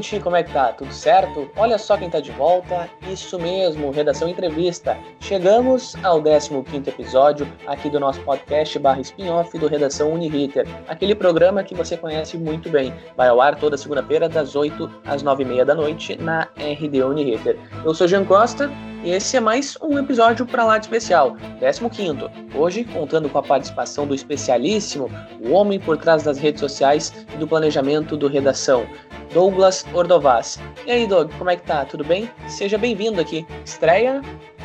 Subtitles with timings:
[0.00, 0.72] gente, como é que tá?
[0.72, 1.50] Tudo certo?
[1.56, 2.88] Olha só quem tá de volta.
[3.10, 4.96] Isso mesmo, Redação Entrevista.
[5.20, 11.62] Chegamos ao 15º episódio aqui do nosso podcast barra spin-off do Redação Uniriter, aquele programa
[11.62, 12.94] que você conhece muito bem.
[13.16, 17.58] Vai ao ar toda segunda-feira das 8 às 9h30 da noite na RD Uniriter.
[17.84, 18.70] Eu sou Jean Costa
[19.02, 22.30] e esse é mais um episódio para lá de especial, 15.
[22.54, 25.10] Hoje, contando com a participação do especialíssimo,
[25.40, 28.86] o homem por trás das redes sociais e do planejamento do Redação,
[29.32, 30.58] Douglas Ordovaz.
[30.86, 31.84] E aí, Doug, como é que tá?
[31.84, 32.30] Tudo bem?
[32.48, 33.46] Seja bem-vindo aqui.
[33.64, 34.20] Estreia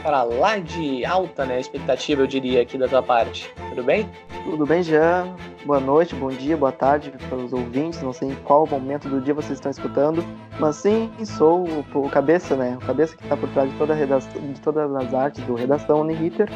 [0.06, 1.60] para lá de alta, né?
[1.60, 3.52] Expectativa, eu diria, aqui da tua parte.
[3.70, 4.08] Tudo bem?
[4.44, 5.36] Tudo bem, Jean.
[5.66, 8.04] Boa noite, bom dia, boa tarde para os ouvintes.
[8.04, 10.24] Não sei em qual momento do dia vocês estão escutando,
[10.60, 11.66] mas sim, sou
[11.96, 12.78] o, cabeça, né?
[12.80, 15.56] O cabeça que está por trás de toda a redação, de todas as artes do
[15.56, 16.48] Redação Uniriter.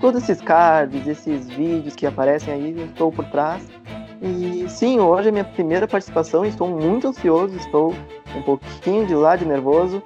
[0.00, 3.68] Todos esses cards, esses vídeos que aparecem aí, eu estou por trás.
[4.22, 7.92] E sim, hoje é minha primeira participação estou muito ansioso, estou
[8.36, 10.00] um pouquinho de lado nervoso,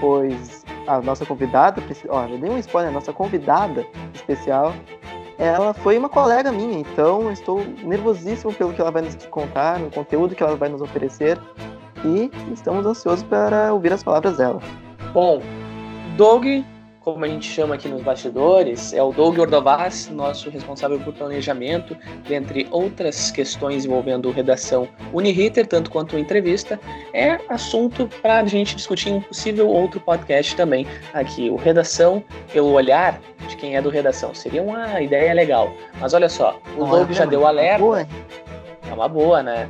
[0.00, 0.59] pois
[0.96, 4.74] a nossa convidada, ó, já dei um spoiler, a nossa convidada especial
[5.38, 9.90] ela foi uma colega minha, então estou nervosíssimo pelo que ela vai nos contar, no
[9.90, 11.38] conteúdo que ela vai nos oferecer
[12.04, 14.60] e estamos ansiosos para ouvir as palavras dela.
[15.14, 15.40] Bom,
[16.18, 16.44] Doug
[17.12, 21.96] como a gente chama aqui nos bastidores, é o Doug Ordovaz, nosso responsável por planejamento,
[22.28, 26.78] dentre outras questões envolvendo redação Uniriter, tanto quanto entrevista,
[27.12, 31.50] é assunto para a gente discutir em um possível outro podcast também aqui.
[31.50, 34.34] O Redação pelo olhar de quem é do Redação.
[34.34, 35.72] Seria uma ideia legal.
[36.00, 38.08] Mas olha só, o Doug já deu alerta.
[38.88, 39.68] É uma boa, né?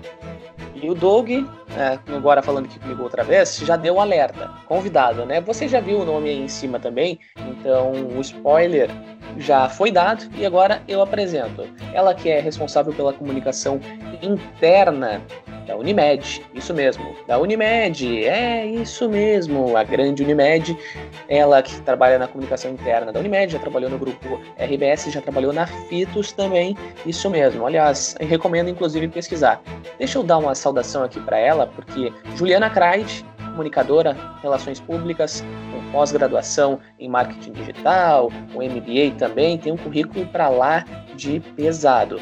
[0.82, 4.50] E o Doug, é, agora falando aqui comigo outra vez, já deu um alerta.
[4.66, 5.40] Convidado, né?
[5.40, 8.90] Você já viu o nome aí em cima também, então o spoiler
[9.36, 11.68] já foi dado e agora eu apresento.
[11.92, 13.80] Ela que é responsável pela comunicação
[14.22, 15.22] interna
[15.70, 20.76] da Unimed, isso mesmo, da Unimed, é isso mesmo, a grande Unimed,
[21.28, 25.52] ela que trabalha na comunicação interna da Unimed, já trabalhou no grupo RBS, já trabalhou
[25.52, 26.76] na Fitos também,
[27.06, 29.62] isso mesmo, aliás, recomendo inclusive pesquisar.
[29.96, 35.92] Deixa eu dar uma saudação aqui para ela, porque Juliana Kreid, comunicadora, relações públicas, com
[35.92, 42.18] pós-graduação em marketing digital, com MBA também, tem um currículo para lá de pesado.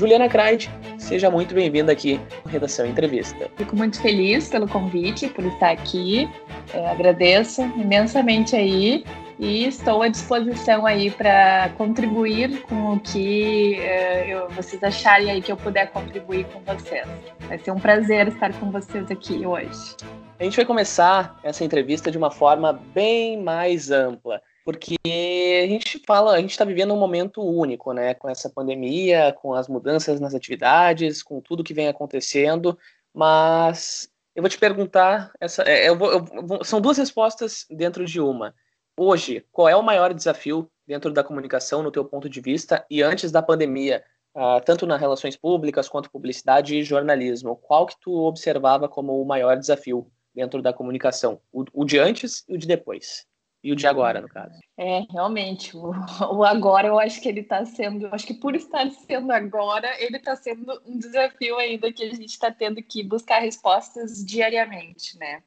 [0.00, 3.50] Juliana Kreid, seja muito bem-vinda aqui no Redação Entrevista.
[3.58, 6.26] Fico muito feliz pelo convite, por estar aqui.
[6.72, 9.04] É, agradeço imensamente aí
[9.38, 15.42] e estou à disposição aí para contribuir com o que é, eu, vocês acharem aí
[15.42, 17.06] que eu puder contribuir com vocês.
[17.40, 19.96] Vai ser um prazer estar com vocês aqui hoje.
[20.38, 26.00] A gente vai começar essa entrevista de uma forma bem mais ampla porque a gente
[26.06, 28.14] fala, a gente está vivendo um momento único, né?
[28.14, 32.78] Com essa pandemia, com as mudanças nas atividades, com tudo que vem acontecendo.
[33.12, 38.04] Mas eu vou te perguntar, essa, é, eu vou, eu vou, são duas respostas dentro
[38.04, 38.54] de uma.
[38.96, 43.02] Hoje, qual é o maior desafio dentro da comunicação, no teu ponto de vista, e
[43.02, 44.04] antes da pandemia,
[44.34, 47.56] uh, tanto nas relações públicas quanto publicidade e jornalismo?
[47.56, 51.40] Qual que tu observava como o maior desafio dentro da comunicação?
[51.52, 53.26] O, o de antes e o de depois?
[53.62, 54.58] E o de agora, no caso.
[54.76, 55.90] É, realmente, o,
[56.32, 60.16] o agora eu acho que ele está sendo, acho que por estar sendo agora, ele
[60.16, 65.42] está sendo um desafio ainda que a gente está tendo que buscar respostas diariamente, né?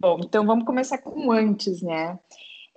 [0.00, 2.18] Bom, então vamos começar com antes, né?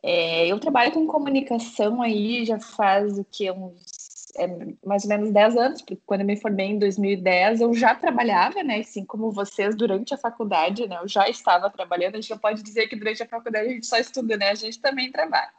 [0.04, 3.95] É, eu trabalho com comunicação aí já faz o que uns
[4.38, 4.48] é,
[4.86, 8.64] mais ou menos 10 anos, porque quando eu me formei em 2010, eu já trabalhava,
[8.64, 8.80] né?
[8.80, 10.98] Assim como vocês durante a faculdade, né?
[11.02, 12.16] Eu já estava trabalhando.
[12.16, 14.50] A gente não pode dizer que durante a faculdade a gente só estuda, né?
[14.50, 15.50] A gente também trabalha.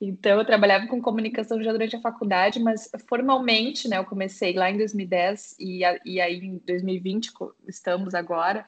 [0.00, 3.98] Então, eu trabalhava com comunicação já durante a faculdade, mas formalmente, né?
[3.98, 7.30] Eu comecei lá em 2010 e, e aí em 2020
[7.68, 8.66] estamos agora.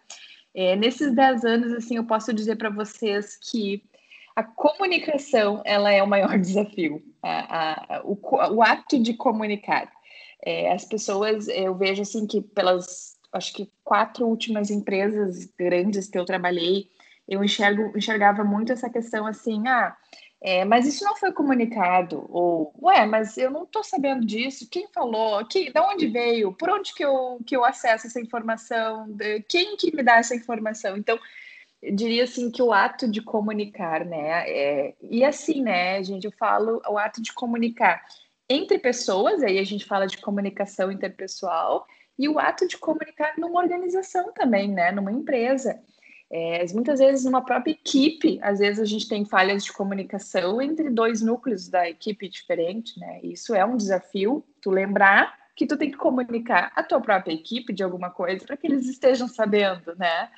[0.55, 3.83] É, nesses 10 anos, assim, eu posso dizer para vocês que
[4.37, 8.19] a comunicação ela é o maior desafio, a, a, o,
[8.57, 9.91] o, ato de comunicar.
[10.45, 16.19] É, as pessoas, eu vejo assim que pelas, acho que quatro últimas empresas grandes que
[16.19, 16.89] eu trabalhei,
[17.27, 19.97] eu enxergo, enxergava muito essa questão assim, ah,
[20.43, 24.87] é, mas isso não foi comunicado, ou, ué, mas eu não estou sabendo disso, quem
[24.89, 29.41] falou, que, de onde veio, por onde que eu, que eu acesso essa informação, de,
[29.49, 30.99] quem que me dá essa informação?
[30.99, 31.19] Então,
[31.93, 34.49] diria assim que o ato de comunicar, né?
[34.49, 38.03] É, e assim, né, gente, eu falo o ato de comunicar
[38.49, 41.87] entre pessoas, aí a gente fala de comunicação interpessoal,
[42.19, 44.93] e o ato de comunicar numa organização também, né?
[44.93, 45.81] Numa empresa.
[46.31, 50.91] É, muitas vezes numa própria equipe, às vezes a gente tem falhas de comunicação entre
[50.91, 53.21] dois núcleos da equipe diferente, né?
[53.23, 57.73] Isso é um desafio, tu lembrar que tu tem que comunicar a tua própria equipe
[57.73, 60.29] de alguma coisa para que eles estejam sabendo, né?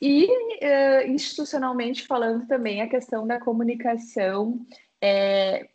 [0.00, 4.64] E uh, institucionalmente falando também a questão da comunicação
[5.00, 5.68] é,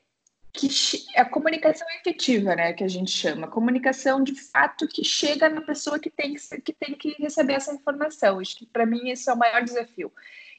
[0.55, 0.69] que
[1.15, 5.99] a comunicação efetiva, né, que a gente chama, comunicação de fato que chega na pessoa
[5.99, 8.39] que tem que, que tem que receber essa informação.
[8.39, 10.11] Acho que para mim esse é o maior desafio.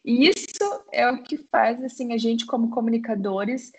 [0.04, 3.72] E isso é o que faz assim a gente como comunicadores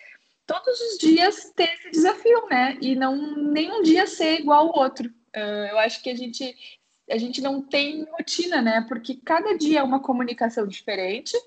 [0.45, 2.77] todos os dias ter esse desafio, né?
[2.81, 5.09] E não nenhum dia ser igual ao outro.
[5.35, 6.55] Uh, eu acho que a gente
[7.09, 8.85] a gente não tem rotina, né?
[8.87, 11.37] Porque cada dia é uma comunicação diferente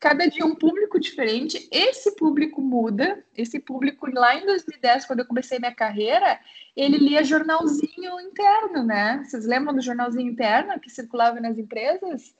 [0.00, 1.68] cada dia um público diferente.
[1.70, 3.22] Esse público muda.
[3.36, 6.40] Esse público, lá em 2010, quando eu comecei minha carreira,
[6.74, 9.22] ele lia jornalzinho interno, né?
[9.22, 12.34] Vocês lembram do jornalzinho interno que circulava nas empresas?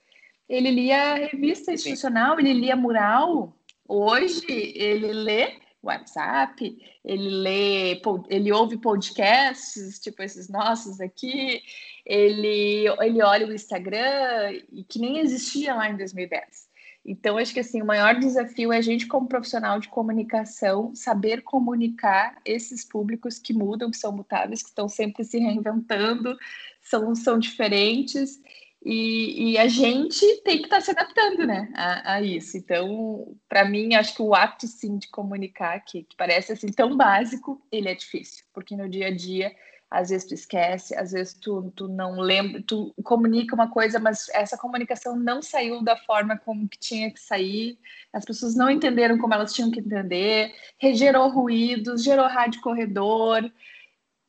[0.49, 2.43] Ele lia revista institucional, Sim.
[2.43, 3.55] ele lia mural.
[3.87, 11.62] Hoje, ele lê WhatsApp, ele lê, ele ouve podcasts, tipo esses nossos aqui,
[12.10, 16.68] ele, ele olha o Instagram, e que nem existia lá em 2010.
[17.04, 21.42] Então, acho que assim, o maior desafio é a gente, como profissional de comunicação, saber
[21.42, 26.36] comunicar esses públicos que mudam, que são mutáveis, que estão sempre se reinventando,
[26.82, 28.40] são, são diferentes,
[28.84, 32.56] e, e a gente tem que estar tá se adaptando né, a, a isso.
[32.56, 36.96] Então, para mim, acho que o ato sim de comunicar, que, que parece assim tão
[36.96, 39.54] básico, ele é difícil, porque no dia a dia
[39.90, 44.28] às vezes tu esquece, às vezes tu, tu não lembra, tu comunica uma coisa, mas
[44.31, 47.76] essa comunicação não saiu da forma como que tinha que sair,
[48.12, 50.54] as pessoas não entenderam como elas tinham que entender,
[50.94, 53.50] gerou ruídos, gerou rádio corredor,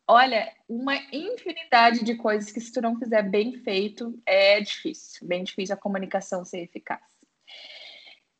[0.07, 5.43] olha, uma infinidade de coisas que se tu não fizer bem feito, é difícil, bem
[5.43, 7.01] difícil a comunicação ser eficaz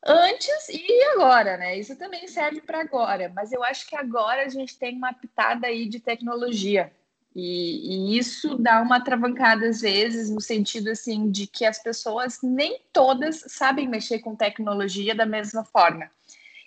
[0.04, 1.78] antes e agora, né?
[1.78, 5.68] Isso também serve para agora, mas eu acho que agora a gente tem uma pitada
[5.68, 6.92] aí de tecnologia.
[7.34, 12.38] E, e, isso dá uma travancada às vezes, no sentido assim de que as pessoas
[12.42, 16.10] nem todas sabem mexer com tecnologia da mesma forma.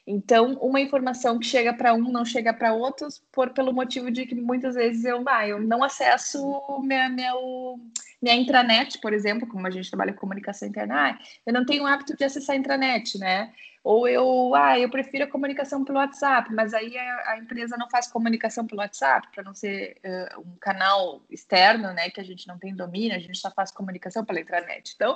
[0.08, 4.26] Então, uma informação que chega para um não chega para outros, por pelo motivo de
[4.26, 6.40] que muitas vezes eu, ah, eu não acesso
[6.84, 11.66] minha, minha intranet, por exemplo, como a gente trabalha com comunicação interna, ah, eu não
[11.66, 13.52] tenho o hábito de acessar a intranet, né?
[13.86, 17.88] Ou eu, ah, eu prefiro a comunicação pelo WhatsApp, mas aí a, a empresa não
[17.88, 22.48] faz comunicação pelo WhatsApp, para não ser uh, um canal externo, né, que a gente
[22.48, 24.94] não tem domínio, a gente só faz comunicação pela intranet.
[24.96, 25.16] Então,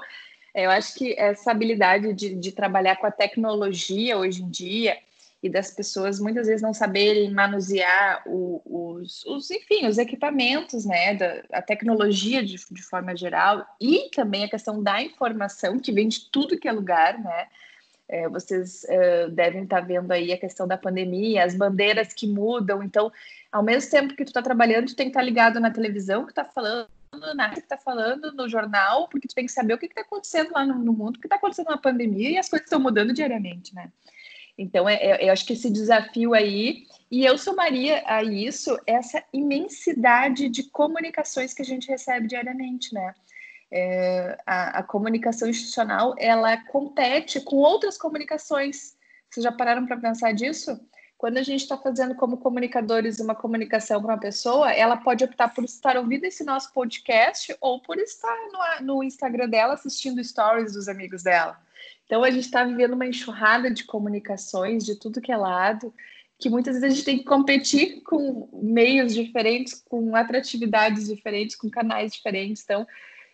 [0.54, 5.00] eu acho que essa habilidade de, de trabalhar com a tecnologia hoje em dia
[5.42, 11.42] e das pessoas muitas vezes não saberem manusear os, os, enfim, os equipamentos, né, da,
[11.54, 16.30] a tecnologia de, de forma geral e também a questão da informação que vem de
[16.30, 17.48] tudo que é lugar, né,
[18.10, 22.28] é, vocês uh, devem estar tá vendo aí a questão da pandemia, as bandeiras que
[22.28, 22.82] mudam.
[22.82, 23.12] Então,
[23.52, 26.26] ao mesmo tempo que tu está trabalhando, tu tem que estar tá ligado na televisão
[26.26, 26.90] que está falando,
[27.36, 30.52] na que está falando, no jornal, porque tu tem que saber o que está acontecendo
[30.52, 33.14] lá no, no mundo, o que está acontecendo na pandemia e as coisas estão mudando
[33.14, 33.92] diariamente, né?
[34.58, 39.24] Então, é, é, eu acho que esse desafio aí, e eu somaria a isso essa
[39.32, 43.14] imensidade de comunicações que a gente recebe diariamente, né?
[43.72, 48.98] É, a, a, comunicação institucional ela compete com outras comunicações.
[49.30, 50.80] Vocês já pararam para pensar disso?
[51.20, 55.54] Quando a gente está fazendo como comunicadores uma comunicação para uma pessoa, ela pode optar
[55.54, 58.36] por estar ouvindo esse nosso podcast ou por estar
[58.80, 61.60] no, no Instagram dela assistindo stories dos amigos dela.
[62.06, 65.94] Então a gente está vivendo uma enxurrada de comunicações de tudo que é lado,
[66.40, 71.70] que muitas vezes a gente tem que competir com meios diferentes, com atratividades diferentes, com
[71.70, 72.64] canais diferentes.
[72.64, 72.88] Então,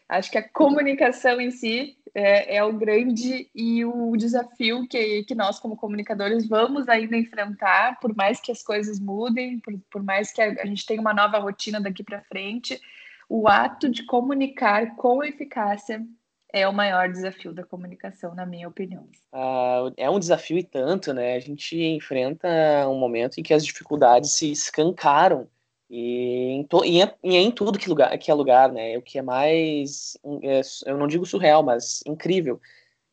[0.08, 5.36] Acho que a comunicação em si é, é, o grande e o desafio que, que
[5.36, 10.32] nós, como comunicadores, vamos ainda enfrentar, por mais que as coisas mudem, por, por mais
[10.32, 12.80] que a, a gente tenha uma nova rotina daqui para frente.
[13.28, 16.06] O ato de comunicar com eficácia
[16.54, 19.10] é o maior desafio da comunicação, na minha opinião.
[19.34, 21.36] Ah, é um desafio e tanto, né?
[21.36, 22.48] A gente enfrenta
[22.88, 25.50] um momento em que as dificuldades se escancaram
[25.90, 28.98] e em, to, e, é, e é em tudo que, lugar, que é lugar, né?
[28.98, 32.60] O que é mais, é, eu não digo surreal, mas incrível.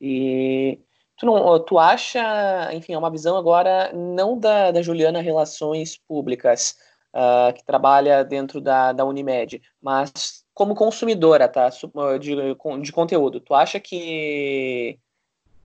[0.01, 0.81] E
[1.17, 6.77] tu, não, tu acha, enfim, é uma visão agora não da, da Juliana Relações Públicas,
[7.15, 11.71] uh, que trabalha dentro da, da Unimed, mas como consumidora, tá?
[12.21, 12.37] De,
[12.83, 13.41] de conteúdo.
[13.41, 14.99] Tu acha que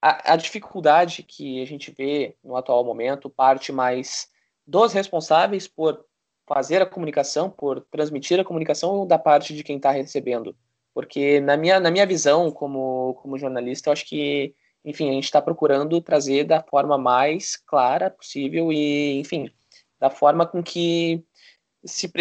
[0.02, 4.30] a, a dificuldade que a gente vê no atual momento parte mais
[4.66, 6.06] dos responsáveis por
[6.48, 10.56] fazer a comunicação, por transmitir a comunicação da parte de quem está recebendo.
[10.94, 15.26] Porque na minha, na minha visão como, como jornalista, eu acho que, enfim, a gente
[15.26, 19.52] está procurando trazer da forma mais clara possível e, enfim,
[20.00, 21.24] da forma com que
[21.86, 22.12] se,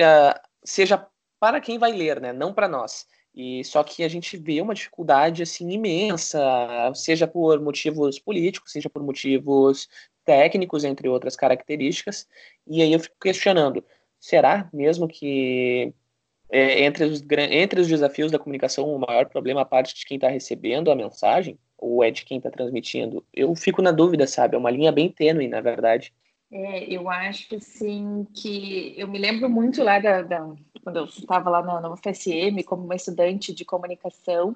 [0.64, 1.06] seja
[1.38, 2.33] para quem vai ler, né?
[2.33, 3.06] Não para nós.
[3.35, 6.40] E só que a gente vê uma dificuldade assim imensa,
[6.95, 9.88] seja por motivos políticos, seja por motivos
[10.25, 12.26] técnicos, entre outras características.
[12.66, 13.85] E aí eu fico questionando:
[14.18, 15.94] será mesmo que
[16.50, 20.04] é, entre, os, entre os desafios da comunicação o maior problema é a parte de
[20.04, 23.25] quem está recebendo a mensagem ou é de quem está transmitindo?
[23.32, 24.54] Eu fico na dúvida, sabe?
[24.54, 26.12] É uma linha bem tênue, na verdade.
[26.50, 31.50] É, eu acho assim que eu me lembro muito lá da, da quando eu estava
[31.50, 34.54] lá na, na UFSM como uma estudante de comunicação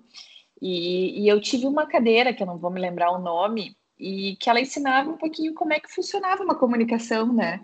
[0.62, 4.36] e, e, eu tive uma cadeira que eu não vou me lembrar o nome e
[4.36, 7.60] que ela ensinava um pouquinho como é que funcionava uma comunicação, né?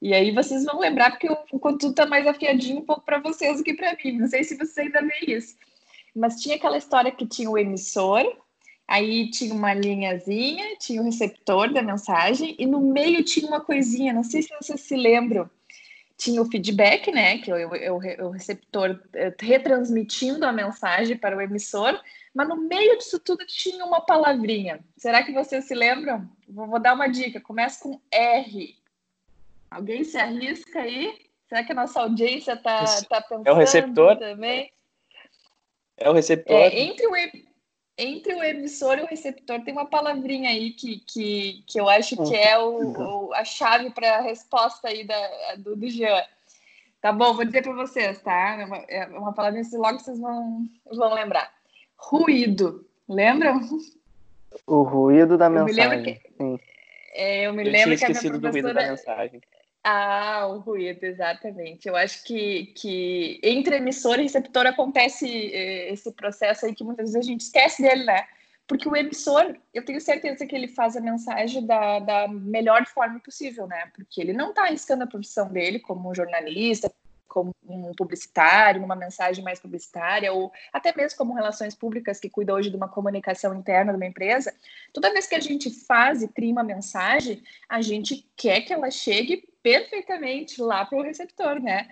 [0.00, 3.58] E aí vocês vão lembrar porque o conteúdo está mais afiadinho um pouco para vocês
[3.58, 4.18] do que para mim.
[4.18, 5.56] Não sei se vocês ainda veem isso,
[6.14, 8.24] mas tinha aquela história que tinha o emissor
[8.88, 14.12] Aí tinha uma linhazinha, tinha o receptor da mensagem e no meio tinha uma coisinha,
[14.12, 15.50] não sei se vocês se lembram.
[16.16, 21.36] Tinha o feedback, né, que é o, é o receptor é, retransmitindo a mensagem para
[21.36, 22.00] o emissor,
[22.32, 24.80] mas no meio disso tudo tinha uma palavrinha.
[24.96, 26.30] Será que vocês se lembram?
[26.48, 28.76] Vou, vou dar uma dica, começa com R.
[29.70, 31.18] Alguém se arrisca aí?
[31.48, 34.16] Será que a nossa audiência está tá pensando é o receptor?
[34.18, 34.72] também?
[35.96, 36.56] É o receptor.
[36.56, 37.16] É, entre o
[37.98, 42.14] entre o emissor e o receptor tem uma palavrinha aí que, que, que eu acho
[42.28, 46.22] que é o, o a chave para a resposta aí da, do, do Jean.
[47.00, 48.58] Tá bom, vou dizer para vocês, tá?
[48.60, 51.50] É uma, é uma palavrinha que logo vocês vão, vão lembrar.
[51.96, 52.86] Ruído.
[53.08, 53.60] Lembram?
[54.66, 56.02] O ruído da eu mensagem.
[56.02, 56.75] Me que,
[57.16, 58.38] é, eu me eu lembro que a minha professora...
[58.38, 59.40] do ruído da mensagem.
[59.88, 61.86] Ah, o ruído, exatamente.
[61.88, 67.12] Eu acho que, que entre emissor e receptor acontece eh, esse processo aí que muitas
[67.12, 68.26] vezes a gente esquece dele, né?
[68.66, 73.20] Porque o emissor, eu tenho certeza que ele faz a mensagem da, da melhor forma
[73.20, 73.88] possível, né?
[73.94, 76.92] Porque ele não está arriscando a profissão dele como jornalista,
[77.28, 82.54] como um publicitário, numa mensagem mais publicitária, ou até mesmo como relações públicas que cuida
[82.54, 84.54] hoje de uma comunicação interna de uma empresa,
[84.92, 88.90] toda vez que a gente faz e cria uma mensagem, a gente quer que ela
[88.90, 91.88] chegue perfeitamente lá para o receptor, né?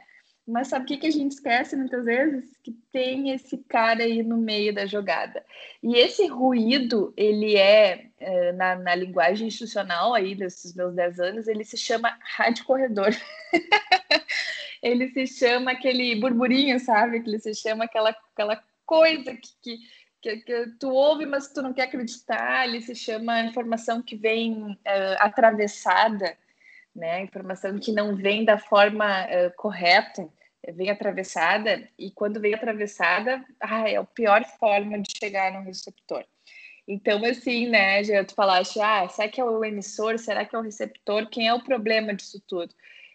[0.47, 2.55] Mas sabe o que, que a gente esquece muitas vezes?
[2.63, 5.43] Que tem esse cara aí no meio da jogada.
[5.83, 11.49] E esse ruído, ele é, é na, na, linguagem institucional aí desses meus 10 anos,
[11.49, 13.09] ele se chama rádio corredor.
[14.85, 17.21] ele se chama aquele burburinho, sabe?
[17.21, 19.79] Que ele se chama aquela, aquela coisa que, que,
[20.21, 22.69] que, que tu ouve, mas tu não quer acreditar.
[22.69, 24.77] Ele se chama informação que vem uh,
[25.19, 26.37] atravessada
[26.95, 27.23] né?
[27.23, 30.29] Informação que não vem da forma uh, correta,
[30.73, 36.25] vem atravessada, e quando vem atravessada, ah, é a pior forma de chegar no receptor.
[36.87, 40.59] Então, assim, né, já tu falaste, ah, será que é o emissor, será que é
[40.59, 41.29] o receptor?
[41.29, 42.75] Quem é o problema disso tudo?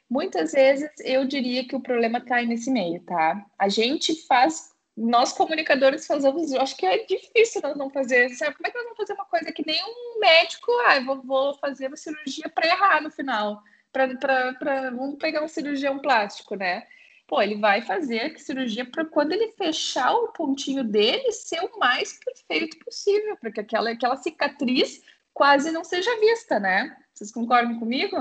[0.10, 3.46] Muitas vezes eu diria que o problema está nesse meio, tá?
[3.58, 8.56] A gente faz, nós comunicadores fazemos, acho que é difícil nós não fazer, sabe?
[8.56, 11.54] Como é que nós vamos fazer uma coisa que nem um médico, ah, vou, vou
[11.56, 13.62] fazer uma cirurgia para errar no final?
[13.92, 16.86] para vamos pegar um cirurgião plástico, né?
[17.28, 21.78] Pô, ele vai fazer a cirurgia para quando ele fechar o pontinho dele ser o
[21.80, 25.02] mais perfeito possível, para que aquela, aquela cicatriz
[25.34, 26.96] quase não seja vista, né?
[27.14, 28.18] Vocês concordam comigo?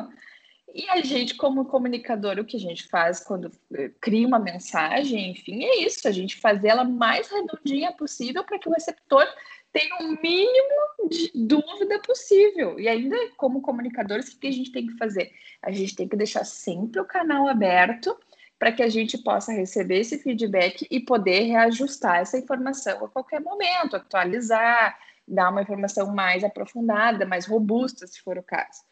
[0.75, 5.31] E a gente, como comunicador, o que a gente faz quando eh, cria uma mensagem,
[5.31, 9.27] enfim, é isso, a gente fazer ela mais redondinha possível para que o receptor
[9.73, 12.79] tem o mínimo de dúvida possível.
[12.79, 15.33] E ainda, como comunicadores, o que a gente tem que fazer?
[15.63, 18.17] A gente tem que deixar sempre o canal aberto
[18.59, 23.41] para que a gente possa receber esse feedback e poder reajustar essa informação a qualquer
[23.41, 28.83] momento, atualizar, dar uma informação mais aprofundada, mais robusta, se for o caso.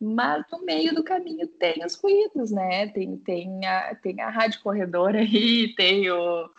[0.00, 2.88] Mas no meio do caminho tem os ruídos, né?
[2.88, 6.50] Tem, tem, a, tem a rádio corredor aí, tem o,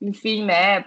[0.00, 0.78] enfim, né?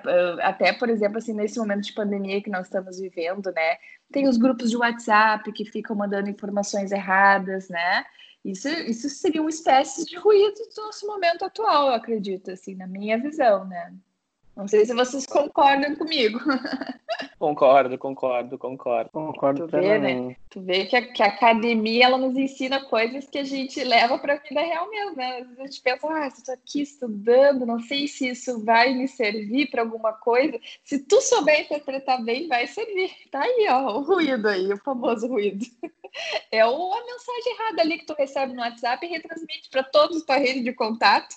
[0.42, 3.78] Até, por exemplo, assim, nesse momento de pandemia que nós estamos vivendo, né?
[4.12, 8.06] Tem os grupos de WhatsApp que ficam mandando informações erradas, né?
[8.44, 12.88] Isso, isso seria uma espécie de ruído do nosso momento atual, eu acredito, assim, na
[12.88, 13.94] minha visão, né?
[14.56, 16.40] Não sei se vocês concordam comigo.
[17.40, 19.10] Concordo, concordo, concordo.
[19.10, 20.36] Concordo tu vê, né?
[20.48, 24.20] Tu vê que a, que a, academia ela nos ensina coisas que a gente leva
[24.20, 25.38] para a vida real mesmo, né?
[25.38, 29.08] Às vezes a gente pensa, ah, estou aqui estudando, não sei se isso vai me
[29.08, 30.60] servir para alguma coisa.
[30.84, 33.12] Se tu souber interpretar bem, vai servir.
[33.32, 35.66] Tá aí, ó, o ruído aí, o famoso ruído.
[36.52, 40.26] É a mensagem errada ali que tu recebe no WhatsApp e retransmite para todos os
[40.26, 41.34] tua rede de contato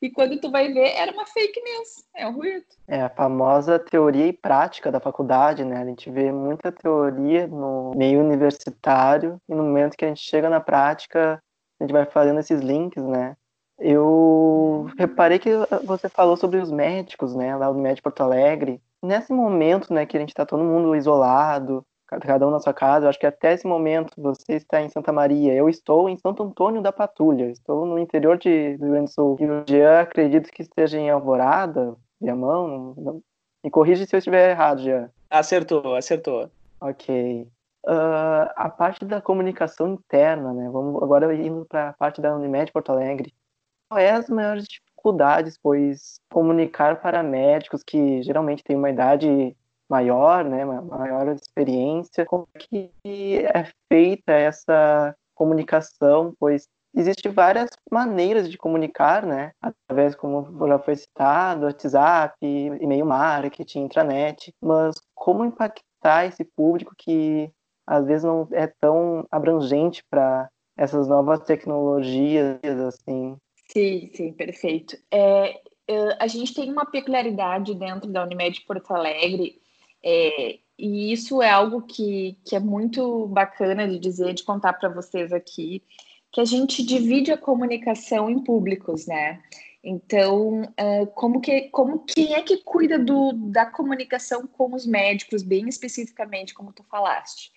[0.00, 2.64] e quando tu vai ver, era uma fake news, é um ruído.
[2.86, 5.80] É a famosa teoria e prática da faculdade, né?
[5.80, 10.48] A gente vê muita teoria no meio universitário e no momento que a gente chega
[10.48, 11.42] na prática,
[11.80, 13.36] a gente vai fazendo esses links, né?
[13.78, 15.50] Eu reparei que
[15.84, 18.82] você falou sobre os médicos, né, lá no Médico Porto Alegre.
[19.00, 23.04] Nesse momento, né, que a gente está todo mundo isolado, cada um na sua casa,
[23.04, 26.42] eu acho que até esse momento você está em Santa Maria, eu estou em Santo
[26.42, 29.36] Antônio da Patrulha, estou no interior de do Rio Grande do Sul.
[29.38, 33.22] E o Jean acredito que esteja em Alvorada, Viamão, não...
[33.62, 35.10] me corrija se eu estiver errado, Jean.
[35.28, 36.50] Acertou, acertou.
[36.80, 37.46] Ok.
[37.86, 40.68] Uh, a parte da comunicação interna, né?
[40.70, 43.34] Vamos agora indo para a parte da Unimed Porto Alegre.
[43.88, 49.56] Qual é as maiores dificuldades, pois comunicar para médicos que geralmente têm uma idade
[49.88, 58.50] maior, né, maior experiência, como é que é feita essa comunicação, pois existem várias maneiras
[58.50, 66.26] de comunicar, né, através, como já foi citado, WhatsApp, e-mail marketing, intranet, mas como impactar
[66.26, 67.50] esse público que
[67.86, 73.36] às vezes não é tão abrangente para essas novas tecnologias, assim.
[73.70, 74.96] Sim, sim, perfeito.
[75.10, 75.60] É,
[76.20, 79.60] a gente tem uma peculiaridade dentro da Unimed Porto Alegre,
[80.04, 84.88] é, e isso é algo que, que é muito bacana de dizer, de contar para
[84.88, 85.82] vocês aqui,
[86.32, 89.42] que a gente divide a comunicação em públicos, né?
[89.82, 95.42] Então, uh, como que, como quem é que cuida do, da comunicação com os médicos,
[95.42, 97.52] bem especificamente, como tu falaste?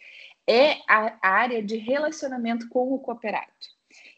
[0.47, 3.51] é a área de relacionamento com o cooperado.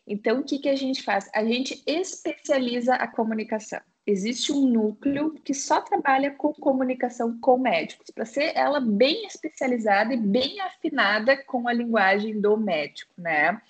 [0.06, 1.30] Então, o que, que a gente faz?
[1.34, 3.80] A gente especializa a comunicação.
[4.06, 10.14] Existe um núcleo que só trabalha com comunicação com médicos, para ser ela bem especializada
[10.14, 13.62] e bem afinada com a linguagem do médico, né?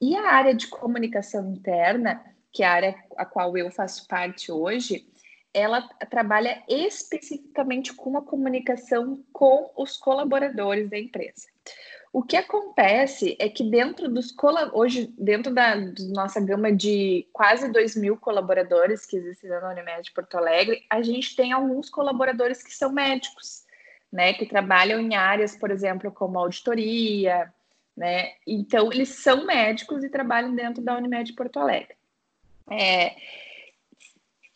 [0.00, 4.50] E a área de comunicação interna, que é a área a qual eu faço parte
[4.50, 5.06] hoje,
[5.52, 11.46] ela trabalha especificamente com a comunicação com os colaboradores da empresa.
[12.18, 14.34] O que acontece é que dentro dos
[14.72, 15.76] hoje, dentro da
[16.12, 21.36] nossa gama de quase 2 mil colaboradores que existem na Unimed Porto Alegre, a gente
[21.36, 23.62] tem alguns colaboradores que são médicos,
[24.12, 24.32] né?
[24.32, 27.54] Que trabalham em áreas, por exemplo, como auditoria,
[27.96, 28.32] né?
[28.44, 31.94] Então, eles são médicos e trabalham dentro da Unimed Porto Alegre.
[32.68, 33.14] É,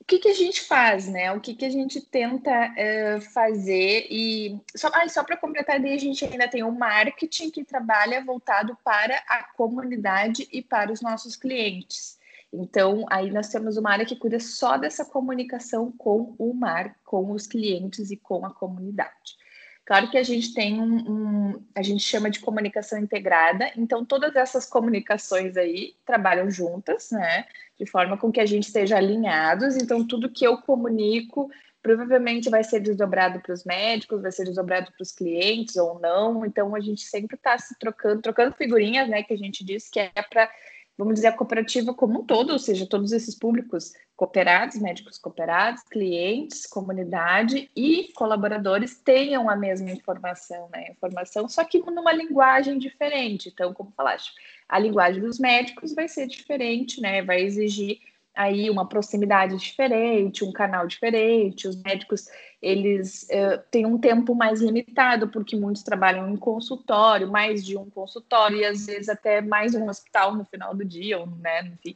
[0.03, 1.31] o que, que a gente faz, né?
[1.31, 5.95] O que, que a gente tenta uh, fazer e só, ah, só para completar, daí
[5.95, 11.01] a gente ainda tem o marketing que trabalha voltado para a comunidade e para os
[11.01, 12.19] nossos clientes.
[12.53, 17.31] Então, aí nós temos uma área que cuida só dessa comunicação com o mar, com
[17.31, 19.37] os clientes e com a comunidade.
[19.85, 24.35] Claro que a gente tem um, um, a gente chama de comunicação integrada, então todas
[24.35, 27.47] essas comunicações aí trabalham juntas, né?
[27.83, 29.77] De forma com que a gente esteja alinhados.
[29.77, 31.51] Então, tudo que eu comunico
[31.83, 36.47] provavelmente vai ser desdobrado para os médicos, vai ser desdobrado para os clientes ou não.
[36.47, 39.25] Então, a gente sempre está se trocando, trocando figurinhas, né?
[39.25, 40.49] Que a gente diz que é para
[40.97, 45.83] vamos dizer, a cooperativa como um todo, ou seja, todos esses públicos cooperados, médicos cooperados,
[45.85, 50.91] clientes, comunidade e colaboradores tenham a mesma informação, né?
[50.91, 53.49] Informação, só que numa linguagem diferente.
[53.49, 54.33] Então, como falaste,
[54.73, 57.21] a linguagem dos médicos vai ser diferente, né?
[57.21, 57.99] Vai exigir
[58.35, 61.69] aí uma proximidade diferente, um canal diferente.
[61.69, 62.27] Os médicos
[62.63, 67.91] eles uh, têm um tempo mais limitado, porque muitos trabalham em consultório, mais de um
[67.91, 71.95] consultório, e às vezes até mais um hospital no final do dia, ou, né, enfim.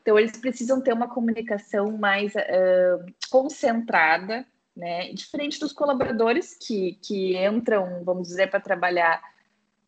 [0.00, 7.36] Então, eles precisam ter uma comunicação mais uh, concentrada, né, diferente dos colaboradores que, que
[7.36, 9.20] entram, vamos dizer, para trabalhar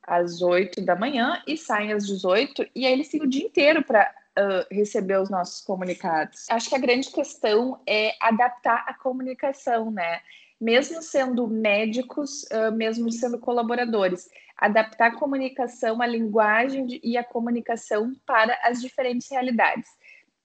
[0.07, 3.83] às 8 da manhã e saem às 18, e aí eles têm o dia inteiro
[3.83, 6.47] para uh, receber os nossos comunicados.
[6.51, 10.21] Acho que a grande questão é adaptar a comunicação, né?
[10.61, 17.25] Mesmo sendo médicos, uh, mesmo sendo colaboradores, adaptar a comunicação, a linguagem de, e a
[17.25, 19.91] comunicação para as diferentes realidades.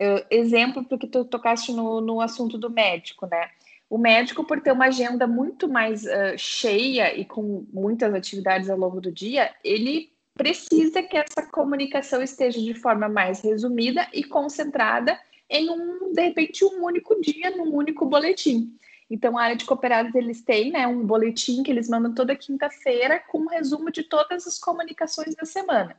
[0.02, 3.50] Uh, exemplo, porque tu tocaste no, no assunto do médico, né?
[3.90, 8.78] O médico, por ter uma agenda muito mais uh, cheia e com muitas atividades ao
[8.78, 15.20] longo do dia, ele precisa que essa comunicação esteja de forma mais resumida e concentrada
[15.50, 18.72] em um, de repente, um único dia, num único boletim.
[19.10, 23.20] Então, a área de cooperados, eles têm né, um boletim que eles mandam toda quinta-feira
[23.28, 25.98] com um resumo de todas as comunicações da semana.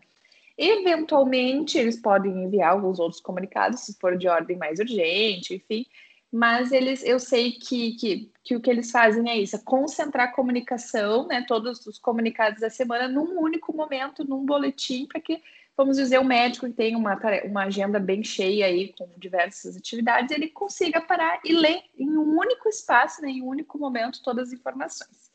[0.57, 5.85] Eventualmente, eles podem enviar alguns outros comunicados, se for de ordem mais urgente, enfim,
[6.33, 10.29] mas eles, eu sei que, que, que, o que eles fazem é isso, é concentrar
[10.29, 15.43] a comunicação, né, todos os comunicados da semana num único momento, num boletim, para que,
[15.77, 20.31] vamos dizer, o médico que tem uma, uma agenda bem cheia aí, com diversas atividades,
[20.31, 24.49] ele consiga parar e ler em um único espaço, né, em um único momento, todas
[24.49, 25.31] as informações.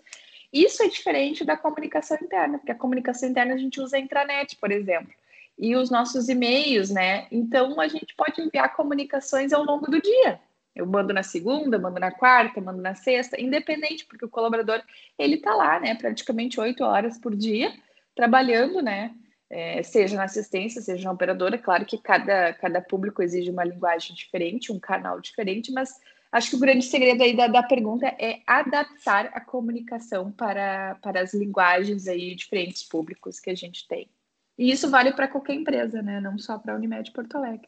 [0.54, 4.56] Isso é diferente da comunicação interna, porque a comunicação interna a gente usa a intranet,
[4.56, 5.12] por exemplo.
[5.58, 7.28] e os nossos e-mails, né?
[7.32, 10.40] Então a gente pode enviar comunicações ao longo do dia.
[10.76, 14.82] Eu mando na segunda, mando na quarta, mando na sexta, independente, porque o colaborador
[15.18, 15.96] ele está lá, né?
[15.96, 17.74] Praticamente oito horas por dia
[18.14, 19.16] trabalhando, né?
[19.50, 21.58] É, seja na assistência, seja na operadora.
[21.58, 25.94] Claro que cada, cada público exige uma linguagem diferente, um canal diferente, mas
[26.32, 31.22] acho que o grande segredo aí da, da pergunta é adaptar a comunicação para, para
[31.22, 34.10] as linguagens aí diferentes públicos que a gente tem.
[34.58, 36.20] E isso vale para qualquer empresa, né?
[36.20, 37.68] Não só para a Unimed Porto Alegre.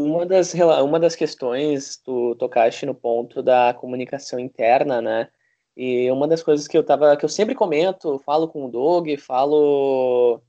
[0.00, 5.28] Uma das, uma das questões, tu tocaste no ponto da comunicação interna, né?
[5.76, 9.08] E uma das coisas que eu tava, que eu sempre comento, falo com o Doug,
[9.18, 10.40] falo,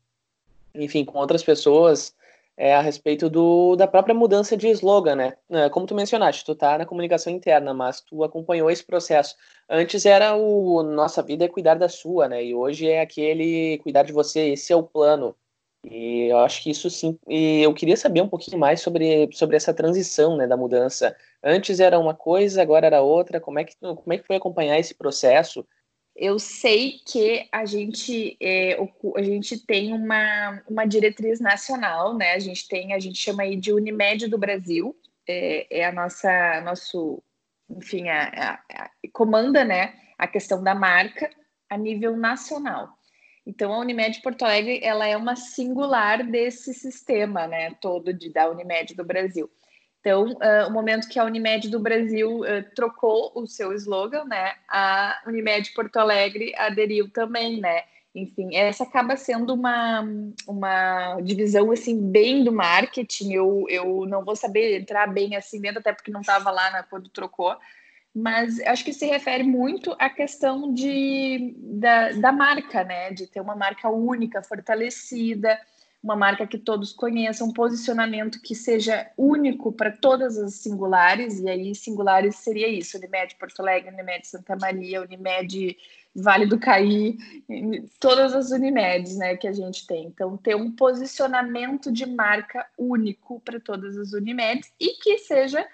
[0.73, 2.15] enfim, com outras pessoas,
[2.55, 5.37] é a respeito do, da própria mudança de slogan, né?
[5.49, 9.35] É, como tu mencionaste, tu tá na comunicação interna, mas tu acompanhou esse processo.
[9.69, 12.43] Antes era o nossa vida é cuidar da sua, né?
[12.45, 15.35] E hoje é aquele cuidar de você, esse é o plano.
[15.83, 17.17] E eu acho que isso sim.
[17.27, 21.15] E eu queria saber um pouquinho mais sobre, sobre essa transição, né, da mudança.
[21.43, 23.39] Antes era uma coisa, agora era outra.
[23.39, 25.65] Como é que, como é que foi acompanhar esse processo?
[26.15, 28.77] Eu sei que a gente, é,
[29.15, 32.33] a gente tem uma, uma diretriz nacional, né?
[32.33, 34.95] A gente tem, a gente chama aí de Unimed do Brasil,
[35.27, 37.23] é, é a nossa, nosso,
[37.69, 41.29] enfim, a, a, a, comanda, né, a questão da marca
[41.69, 42.89] a nível nacional.
[43.45, 48.49] Então, a Unimed Porto Alegre ela é uma singular desse sistema né, todo de, da
[48.49, 49.49] Unimed do Brasil.
[49.99, 54.53] Então, uh, o momento que a Unimed do Brasil uh, trocou o seu slogan, né,
[54.67, 57.83] a Unimed Porto Alegre aderiu também, né?
[58.13, 60.05] Enfim, essa acaba sendo uma,
[60.45, 63.31] uma divisão assim bem do marketing.
[63.31, 66.83] Eu, eu não vou saber entrar bem assim dentro, até porque não estava lá na,
[66.83, 67.55] quando trocou,
[68.13, 73.11] mas acho que se refere muito à questão de, da, da marca, né?
[73.11, 75.57] De ter uma marca única, fortalecida,
[76.03, 81.47] uma marca que todos conheçam, um posicionamento que seja único para todas as singulares, e
[81.47, 85.77] aí singulares seria isso, Unimed Porto Alegre, Unimed Santa Maria, Unimed
[86.13, 87.17] Vale do Caí,
[87.99, 90.07] todas as Unimeds né, que a gente tem.
[90.07, 95.65] Então, ter um posicionamento de marca único para todas as Unimeds e que seja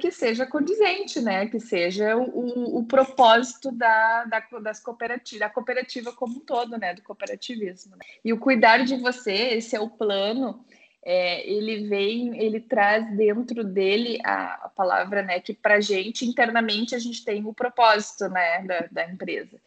[0.00, 1.46] que seja condizente, né?
[1.46, 6.94] Que seja o, o propósito da, da, das cooperativas, da cooperativa como um todo, né?
[6.94, 7.96] Do cooperativismo.
[7.96, 8.04] Né?
[8.24, 10.64] E o cuidar de você, esse é o plano.
[11.04, 15.38] É, ele vem, ele traz dentro dele a, a palavra, né?
[15.38, 18.62] Que para gente internamente a gente tem o propósito, né?
[18.62, 19.60] Da, da empresa.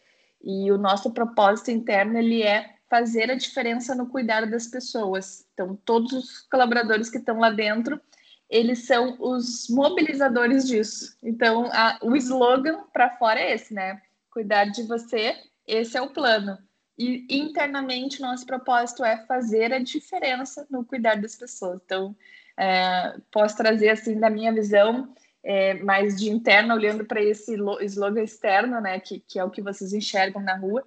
[0.43, 5.45] E o nosso propósito interno ele é fazer a diferença no cuidar das pessoas.
[5.53, 8.01] Então, todos os colaboradores que estão lá dentro,
[8.49, 11.15] eles são os mobilizadores disso.
[11.21, 14.01] Então, a, o slogan para fora é esse, né?
[14.31, 15.35] Cuidar de você,
[15.67, 16.57] esse é o plano.
[16.97, 21.79] E internamente, nosso propósito é fazer a diferença no cuidar das pessoas.
[21.85, 22.15] Então,
[22.57, 28.23] é, posso trazer, assim, da minha visão, é, mais de interna, olhando para esse slogan
[28.23, 28.99] externo, né?
[28.99, 30.85] Que, que é o que vocês enxergam na rua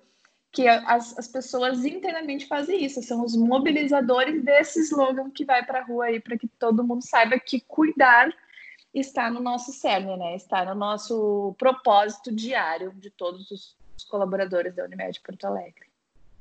[0.53, 5.81] que as, as pessoas internamente fazem isso, são os mobilizadores desse slogan que vai para
[5.81, 8.31] a rua aí, para que todo mundo saiba que cuidar
[8.93, 10.37] está no nosso cerne, né?
[10.37, 13.75] Está no nosso propósito diário de todos os
[14.11, 15.91] colaboradores da Unimed Porto Alegre.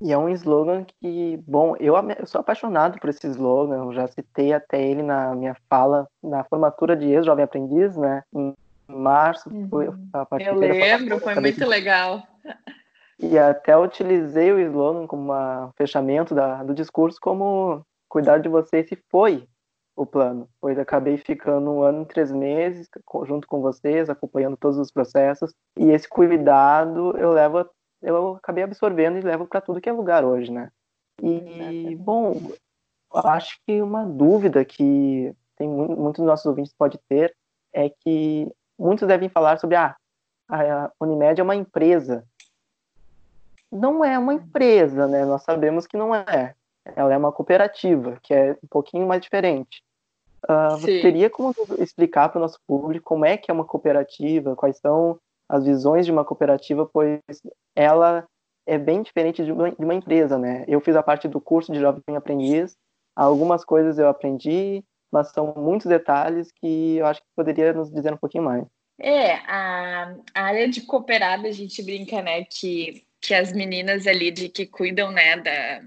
[0.01, 4.07] E é um slogan que, bom, eu, eu sou apaixonado por esse slogan, eu já
[4.07, 8.23] citei até ele na minha fala na formatura de ex-jovem aprendiz, né?
[8.33, 8.53] Em
[8.87, 9.69] março, uhum.
[9.69, 12.27] foi a partir Eu lembro, foi muito legal.
[13.21, 18.89] E até utilizei o slogan como um fechamento da, do discurso como cuidar de vocês
[18.89, 19.47] se foi
[19.95, 22.89] o plano, pois acabei ficando um ano e três meses
[23.25, 27.69] junto com vocês, acompanhando todos os processos, e esse cuidado eu levo,
[28.01, 30.69] eu acabei absorvendo e levo para tudo que é lugar hoje, né?
[31.21, 32.35] E, bom,
[33.13, 37.35] acho que uma dúvida que tem muitos dos nossos ouvintes pode ter
[37.73, 39.95] é que muitos devem falar sobre ah,
[40.49, 42.25] a Unimed é uma empresa,
[43.71, 45.25] não é uma empresa, né?
[45.25, 46.53] Nós sabemos que não é.
[46.95, 49.83] Ela é uma cooperativa, que é um pouquinho mais diferente.
[50.43, 54.55] Uh, você teria como explicar para o nosso público como é que é uma cooperativa,
[54.55, 57.19] quais são as visões de uma cooperativa, pois
[57.75, 58.25] ela
[58.65, 60.65] é bem diferente de uma, de uma empresa, né?
[60.67, 62.75] Eu fiz a parte do curso de jovem aprendiz,
[63.15, 68.13] algumas coisas eu aprendi, mas são muitos detalhes que eu acho que poderia nos dizer
[68.13, 68.65] um pouquinho mais.
[68.99, 74.31] É, a, a área de cooperado, a gente brinca, né, que que as meninas ali
[74.31, 75.81] de que cuidam, né, da,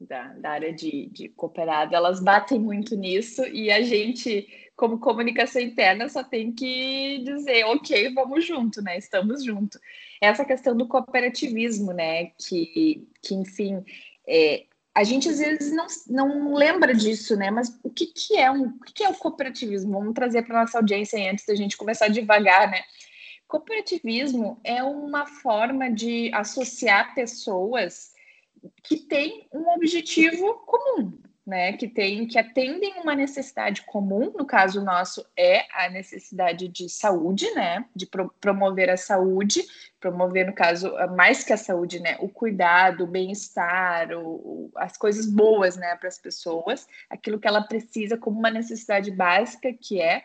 [0.00, 5.60] da, da, área de, de cooperado, elas batem muito nisso e a gente, como comunicação
[5.60, 8.96] interna, só tem que dizer, ok, vamos junto, né?
[8.96, 9.78] Estamos junto.
[10.20, 12.30] Essa questão do cooperativismo, né?
[12.38, 13.84] Que, que enfim,
[14.26, 14.64] é,
[14.94, 17.50] a gente às vezes não, não lembra disso, né?
[17.50, 19.92] Mas o que, que é um o que, que é o cooperativismo?
[19.92, 22.82] Vamos trazer para nossa audiência antes da gente começar devagar, né?
[23.48, 28.12] Cooperativismo é uma forma de associar pessoas
[28.82, 34.84] que têm um objetivo comum, né, que tem que atendem uma necessidade comum, no caso
[34.84, 39.64] nosso é a necessidade de saúde, né, de pro promover a saúde,
[40.00, 44.08] promover no caso mais que a saúde, né, o cuidado, o bem-estar,
[44.74, 49.72] as coisas boas, né, para as pessoas, aquilo que ela precisa como uma necessidade básica
[49.72, 50.24] que é.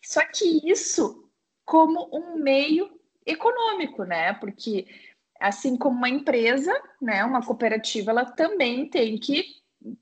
[0.00, 1.27] Só que isso
[1.68, 2.90] como um meio
[3.26, 4.86] econômico, né, porque
[5.38, 9.44] assim como uma empresa, né, uma cooperativa, ela também tem que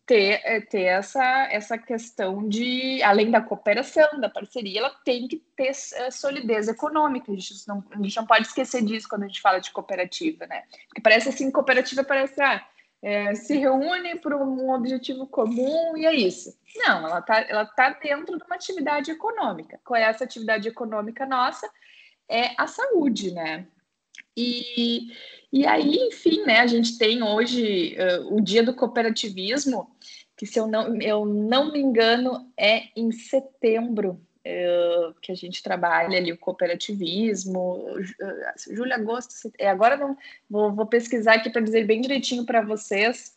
[0.06, 5.38] ter, é, ter essa, essa questão de, além da cooperação, da parceria, ela tem que
[5.56, 7.32] ter é, solidez econômica.
[7.32, 10.46] A gente, não, a gente não pode esquecer disso quando a gente fala de cooperativa,
[10.46, 10.62] né?
[10.88, 12.64] Porque parece assim, cooperativa parece, ah,
[13.06, 16.58] é, se reúne por um objetivo comum e é isso.
[16.74, 19.80] Não, ela está ela tá dentro de uma atividade econômica.
[19.84, 21.70] Qual é essa atividade econômica nossa?
[22.28, 23.68] É a saúde, né?
[24.36, 25.12] E,
[25.52, 29.88] e aí, enfim, né, a gente tem hoje uh, o Dia do Cooperativismo,
[30.36, 34.20] que se eu não, eu não me engano é em setembro,
[35.20, 37.84] que a gente trabalha ali o cooperativismo,
[38.68, 40.16] julho, agosto, é, agora não,
[40.48, 43.36] vou, vou pesquisar aqui para dizer bem direitinho para vocês,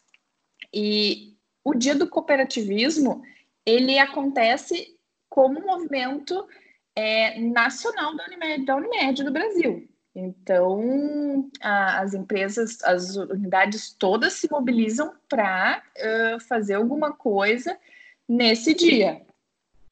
[0.74, 3.24] e o Dia do Cooperativismo,
[3.66, 4.96] ele acontece
[5.30, 6.48] como um movimento
[6.96, 9.88] é, nacional da Unimed, da Unimed do Brasil.
[10.16, 17.78] Então, a, as empresas, as unidades todas se mobilizam para uh, fazer alguma coisa
[18.28, 19.22] nesse dia.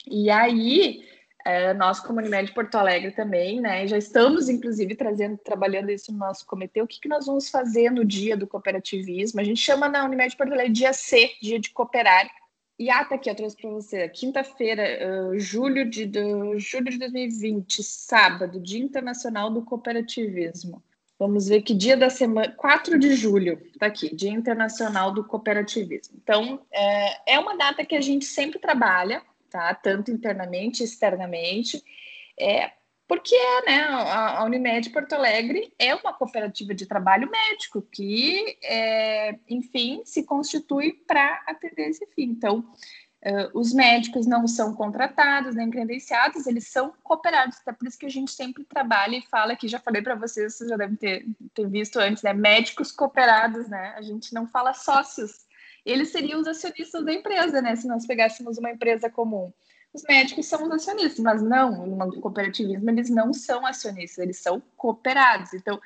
[0.10, 1.04] E aí,
[1.46, 6.18] uh, nós, como Unimed Porto Alegre também, né, já estamos, inclusive, trazendo, trabalhando isso no
[6.18, 6.82] nosso comitê.
[6.82, 9.40] O que, que nós vamos fazer no dia do cooperativismo?
[9.40, 12.28] A gente chama na Unimed Porto Alegre dia C, dia de cooperar,
[12.80, 14.08] e ah, tá aqui, eu trouxe para você.
[14.08, 14.84] Quinta-feira,
[15.32, 20.84] uh, julho, de, do, julho de 2020, sábado, Dia Internacional do Cooperativismo.
[21.18, 22.52] Vamos ver que dia da semana.
[22.52, 26.20] 4 de julho, tá aqui, Dia Internacional do Cooperativismo.
[26.22, 29.74] Então, é, é uma data que a gente sempre trabalha, tá?
[29.74, 31.84] Tanto internamente, externamente.
[32.40, 32.72] É,
[33.08, 40.02] porque né, a, Unimed Porto Alegre é uma cooperativa de trabalho médico que, é, enfim,
[40.04, 42.24] se constitui para atender esse fim.
[42.24, 42.60] Então,
[43.24, 47.58] uh, os médicos não são contratados nem credenciados, eles são cooperados.
[47.62, 50.56] Até por isso que a gente sempre trabalha e fala que já falei para vocês,
[50.56, 52.34] vocês já devem ter, ter visto antes, né?
[52.34, 53.94] Médicos cooperados, né?
[53.96, 55.47] A gente não fala sócios.
[55.90, 57.76] Eles seriam os acionistas da empresa, né?
[57.76, 59.52] Se nós pegássemos uma empresa comum
[59.98, 64.62] os médicos são os acionistas, mas não, no cooperativismo eles não são acionistas, eles são
[64.76, 65.54] cooperados.
[65.54, 65.80] Então,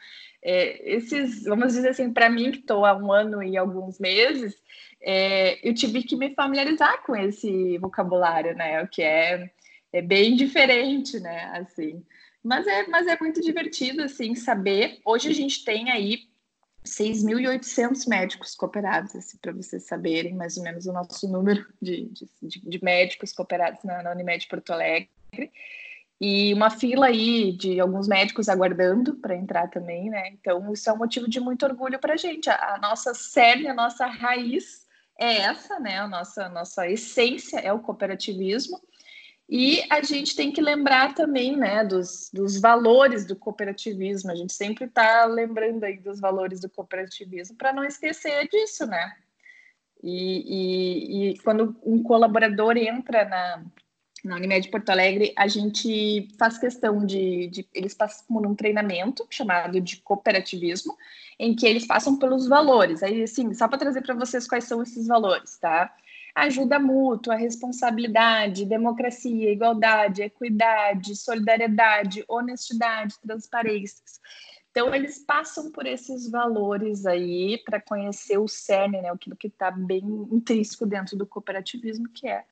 [0.43, 4.61] é, esses, vamos dizer assim, para mim que estou há um ano e alguns meses,
[5.01, 8.83] é, eu tive que me familiarizar com esse vocabulário, né?
[8.83, 9.49] O que é,
[9.93, 11.45] é bem diferente, né?
[11.53, 12.03] Assim,
[12.43, 14.99] mas é, mas é muito divertido assim saber.
[15.05, 16.30] Hoje a gente tem aí
[16.85, 22.59] 6.800 médicos cooperados, assim, para vocês saberem mais ou menos o nosso número de, de,
[22.61, 25.09] de médicos cooperados na, na, Unimed Porto Alegre.
[26.19, 30.29] E uma fila aí de alguns médicos aguardando para entrar também, né?
[30.29, 32.49] Então, isso é um motivo de muito orgulho para a gente.
[32.49, 34.85] A nossa cerne, a nossa raiz
[35.19, 35.99] é essa, né?
[35.99, 38.79] A nossa, nossa essência é o cooperativismo.
[39.53, 44.31] E a gente tem que lembrar também né, dos, dos valores do cooperativismo.
[44.31, 49.13] A gente sempre está lembrando aí dos valores do cooperativismo para não esquecer disso, né?
[50.01, 53.65] E, e, e, quando um colaborador entra na,
[54.23, 59.27] na Unimed Porto Alegre, a gente faz questão de, de, Eles passam por um treinamento
[59.29, 60.97] chamado de cooperativismo,
[61.37, 63.03] em que eles passam pelos valores.
[63.03, 65.93] Aí, assim, só para trazer para vocês quais são esses valores, tá?
[66.35, 74.03] Ajuda mútua, responsabilidade, democracia, igualdade, equidade, solidariedade, honestidade, transparência.
[74.71, 79.69] Então, eles passam por esses valores aí para conhecer o cerne, né, aquilo que está
[79.69, 82.45] bem intrínseco dentro do cooperativismo, que é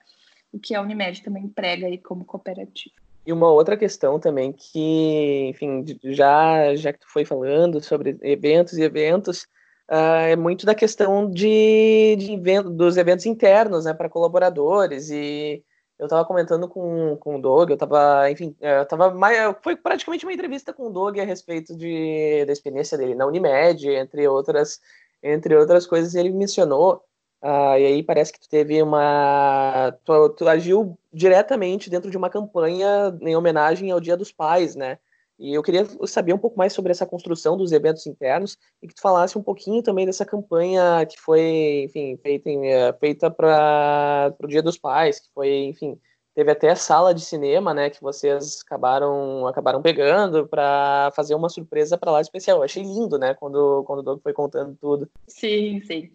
[0.51, 2.95] o que a Unimed também prega aí como cooperativa.
[3.25, 8.73] E uma outra questão também que, enfim, já, já que tu foi falando sobre eventos
[8.77, 9.47] e eventos,
[9.89, 15.09] uh, é muito da questão de, de evento, dos eventos internos, né, para colaboradores.
[15.09, 15.63] E
[15.97, 20.25] eu estava comentando com, com o Doug, eu estava, enfim, eu tava mais, foi praticamente
[20.25, 24.79] uma entrevista com o Doug a respeito de, da experiência dele na Unimed, entre outras,
[25.21, 27.03] entre outras coisas, ele mencionou.
[27.41, 29.97] Uh, e aí parece que tu teve uma.
[30.03, 34.99] Tu, tu, agiu diretamente dentro de uma campanha em homenagem ao Dia dos Pais, né?
[35.39, 38.93] E eu queria saber um pouco mais sobre essa construção dos eventos internos e que
[38.93, 44.47] tu falasse um pouquinho também dessa campanha que foi, enfim, feita, eh, feita para o
[44.47, 45.97] Dia dos Pais, que foi, enfim,
[46.35, 51.97] teve até sala de cinema, né, que vocês acabaram acabaram pegando para fazer uma surpresa
[51.97, 52.57] para lá especial.
[52.57, 55.09] Eu achei lindo, né, quando quando o Doug foi contando tudo.
[55.27, 56.11] Sim, sim.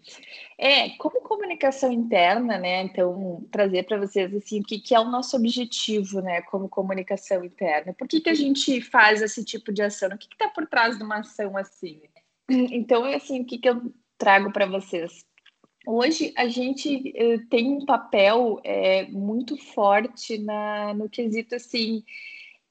[0.59, 5.11] É, como comunicação interna, né, então trazer para vocês assim o que, que é o
[5.11, 7.92] nosso objetivo, né, como comunicação interna.
[7.92, 10.09] Por que que a gente faz esse tipo de ação?
[10.11, 12.00] O que está por trás de uma ação assim?
[12.48, 15.24] Então, é assim, o que que eu trago para vocês?
[15.87, 22.03] Hoje a gente eh, tem um papel é, muito forte na, no quesito assim,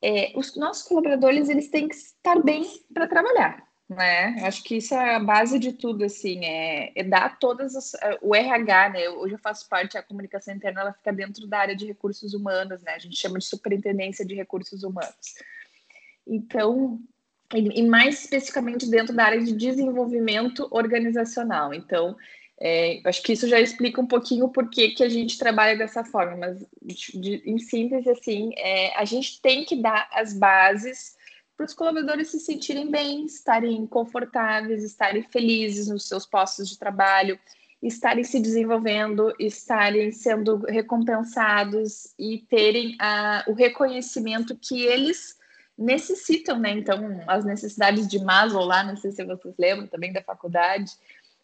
[0.01, 4.35] é, os nossos colaboradores eles têm que estar bem para trabalhar, né?
[4.43, 8.35] Acho que isso é a base de tudo, assim, é, é dar todas as, o
[8.35, 9.09] RH, né?
[9.09, 12.81] Hoje eu faço parte da comunicação interna, ela fica dentro da área de recursos humanos,
[12.81, 12.93] né?
[12.95, 15.35] A gente chama de superintendência de recursos humanos.
[16.27, 16.99] Então,
[17.53, 21.73] e mais especificamente dentro da área de desenvolvimento organizacional.
[21.73, 22.17] Então,
[22.65, 26.37] é, acho que isso já explica um pouquinho por que, a gente trabalha dessa forma,
[26.37, 31.17] mas de, de, em síntese, assim, é, a gente tem que dar as bases
[31.57, 37.37] para os colaboradores se sentirem bem, estarem confortáveis, estarem felizes nos seus postos de trabalho,
[37.81, 45.37] estarem se desenvolvendo, estarem sendo recompensados e terem a, o reconhecimento que eles
[45.77, 46.71] necessitam, né?
[46.71, 50.93] Então, as necessidades de Maslow lá, não sei se vocês lembram também da faculdade,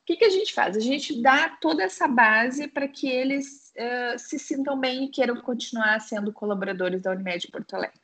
[0.10, 0.76] que, que a gente faz?
[0.76, 5.36] A gente dá toda essa base para que eles uh, se sintam bem e queiram
[5.36, 8.00] continuar sendo colaboradores da Unimed Porto Alegre.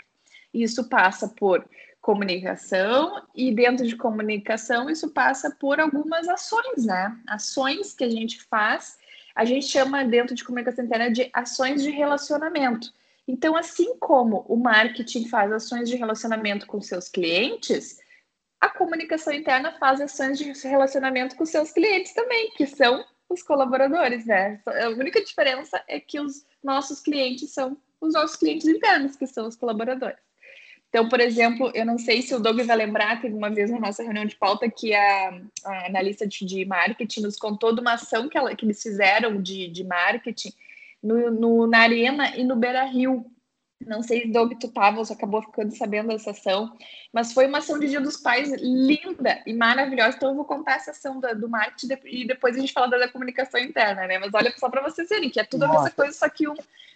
[0.54, 1.68] Isso passa por
[2.00, 7.18] comunicação e dentro de comunicação isso passa por algumas ações, né?
[7.28, 9.00] Ações que a gente faz,
[9.34, 12.94] a gente chama dentro de comunicação interna de ações de relacionamento.
[13.28, 18.00] Então, assim como o marketing faz ações de relacionamento com seus clientes,
[18.60, 24.26] a comunicação interna faz ações de relacionamento com seus clientes também, que são os colaboradores,
[24.26, 24.62] né?
[24.66, 29.48] A única diferença é que os nossos clientes são os nossos clientes internos, que são
[29.48, 30.20] os colaboradores.
[30.90, 33.80] Então, por exemplo, eu não sei se o Doug vai lembrar, teve uma vez na
[33.80, 38.30] nossa reunião de pauta que a, a analista de, marketing nos contou de uma ação
[38.30, 40.54] que, ela, que eles fizeram de, de marketing
[41.04, 43.26] no, no, na Arena e no Beira Rio.
[43.86, 46.76] Não sei, Doug, tu tava, você acabou ficando sabendo dessa ação,
[47.14, 50.18] mas foi uma ação de Dia dos Pais linda e maravilhosa.
[50.18, 53.08] Então, eu vou contar essa ação do, do marketing e depois a gente fala da
[53.08, 54.18] comunicação interna, né?
[54.18, 56.56] Mas olha só para vocês verem que é tudo a mesma coisa, só que um,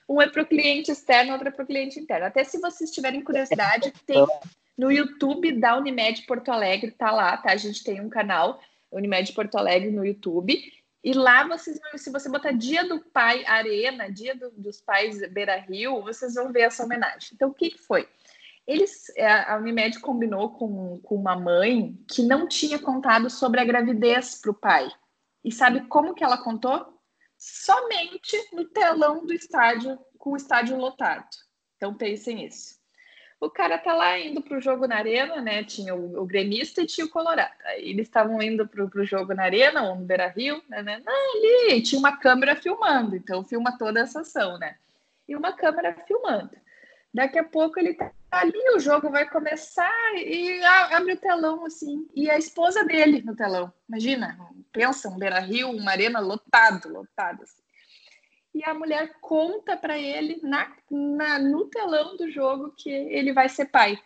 [0.09, 2.25] um é para o cliente externo, outro é para o cliente interno.
[2.25, 4.25] Até se vocês tiverem curiosidade, tem
[4.77, 7.51] no YouTube da Unimed Porto Alegre, tá lá, tá?
[7.51, 8.59] A gente tem um canal,
[8.91, 10.57] Unimed Porto Alegre, no YouTube.
[11.03, 15.55] E lá vocês se você botar Dia do Pai Arena, Dia do, dos Pais Beira
[15.57, 17.31] Rio, vocês vão ver essa homenagem.
[17.33, 18.07] Então, o que, que foi?
[18.67, 23.65] Eles, é, a Unimed combinou com, com uma mãe que não tinha contado sobre a
[23.65, 24.89] gravidez para o pai.
[25.43, 26.99] E sabe como que ela contou?
[27.37, 31.25] Somente no telão do estádio, com o estádio lotado.
[31.77, 32.78] Então pensem nisso.
[33.39, 35.63] O cara tá lá indo pro jogo na arena, né?
[35.63, 37.53] Tinha o, o gremista e tinha o Colorado.
[37.65, 41.01] Aí eles estavam indo pro, pro jogo na arena, ou no Beira Rio, né, né?
[41.07, 44.75] Ali tinha uma câmera filmando, então filma toda essa ação, né?
[45.27, 46.51] E uma câmera filmando.
[47.13, 52.07] Daqui a pouco ele tá ali, o jogo vai começar e abre o telão assim,
[52.13, 53.71] e a esposa dele no telão.
[53.87, 54.37] Imagina,
[54.71, 57.43] pensa, um Beira Rio, uma arena lotado, lotado.
[57.43, 57.68] Assim
[58.53, 63.47] e a mulher conta para ele na, na, no telão do jogo que ele vai
[63.47, 63.97] ser pai.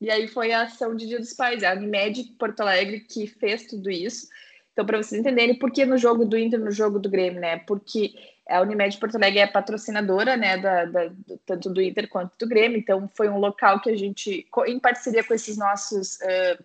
[0.00, 3.66] E aí foi a ação de Dia dos Pais, a Unimed Porto Alegre que fez
[3.66, 4.28] tudo isso.
[4.72, 7.58] Então, para vocês entenderem por que no jogo do Inter, no jogo do Grêmio, né?
[7.58, 8.12] Porque
[8.48, 11.10] a Unimed Porto Alegre é patrocinadora, né, da, da,
[11.46, 12.76] tanto do Inter quanto do Grêmio.
[12.76, 16.64] Então, foi um local que a gente, em parceria com esses nossos uh,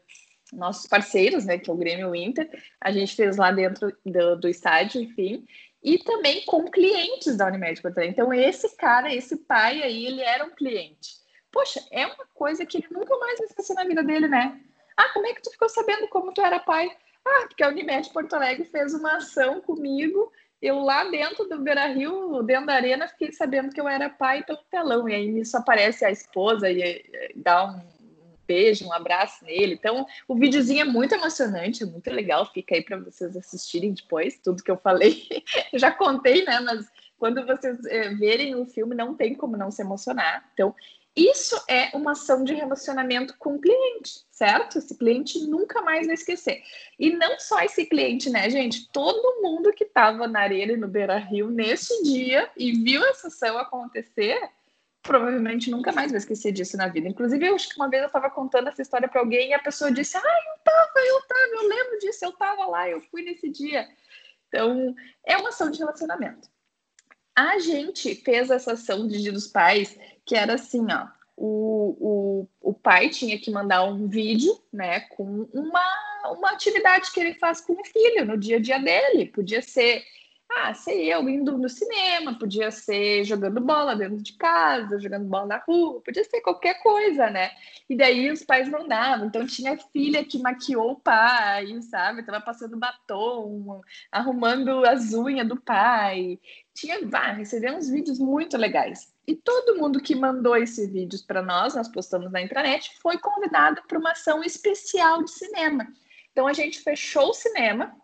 [0.51, 2.49] nossos parceiros, né, que é o Grêmio e o Inter,
[2.81, 5.45] a gente fez lá dentro do, do estádio, enfim
[5.83, 8.13] e também com clientes da Unimed Porto Alegre.
[8.13, 11.17] Então, esse cara, esse pai aí, ele era um cliente.
[11.51, 14.59] Poxa, é uma coisa que ele nunca mais vai na vida dele, né?
[14.95, 16.91] Ah, como é que tu ficou sabendo como tu era pai?
[17.25, 20.31] Ah, porque a Unimed Porto Alegre fez uma ação comigo.
[20.62, 24.43] Eu lá dentro do Beira Rio, dentro da arena, fiquei sabendo que eu era pai
[24.43, 25.08] pelo telão.
[25.08, 27.04] E aí nisso aparece a esposa e
[27.35, 27.98] dá um
[28.50, 29.75] beijo, um abraço nele.
[29.75, 32.52] Então, o videozinho é muito emocionante, é muito legal.
[32.52, 35.23] Fica aí para vocês assistirem depois, tudo que eu falei.
[35.71, 36.60] eu já contei, né?
[36.62, 36.87] Mas
[37.19, 40.50] quando vocês é, verem o filme, não tem como não se emocionar.
[40.54, 40.73] Então,
[41.15, 44.77] isso é uma ação de relacionamento com o cliente, certo?
[44.77, 46.63] Esse cliente nunca mais vai esquecer.
[46.97, 48.89] E não só esse cliente, né, gente?
[48.91, 53.58] Todo mundo que estava na areia no Beira Rio nesse dia e viu essa ação
[53.58, 54.39] acontecer
[55.02, 57.08] provavelmente nunca mais vai esquecer disso na vida.
[57.08, 59.60] Inclusive, eu acho que uma vez eu estava contando essa história para alguém e a
[59.60, 63.21] pessoa disse: Ah, eu tava, eu tava, eu lembro disso, eu tava lá, eu fui
[63.21, 63.87] nesse dia.
[64.47, 64.95] Então,
[65.25, 66.50] é uma ação de relacionamento.
[67.35, 71.08] A gente fez essa ação de Dia dos Pais, que era assim, ó.
[71.41, 71.95] O,
[72.62, 77.33] o, o pai tinha que mandar um vídeo, né, com uma, uma atividade que ele
[77.35, 79.27] faz com o filho no dia a dia dele.
[79.27, 80.04] Podia ser
[80.52, 85.45] ah, ser eu indo no cinema, podia ser jogando bola dentro de casa, jogando bola
[85.45, 87.52] na rua, podia ser qualquer coisa, né?
[87.87, 89.27] E daí os pais mandavam.
[89.27, 92.23] Então tinha filha que maquiou o pai, sabe?
[92.23, 93.81] Tava passando batom,
[94.12, 96.39] arrumando as unhas do pai.
[96.73, 96.97] Tinha,
[97.33, 99.13] recebeu uns vídeos muito legais.
[99.27, 103.81] E todo mundo que mandou esses vídeos para nós, nós postamos na intranet, foi convidado
[103.87, 105.87] para uma ação especial de cinema.
[106.31, 107.95] Então a gente fechou o cinema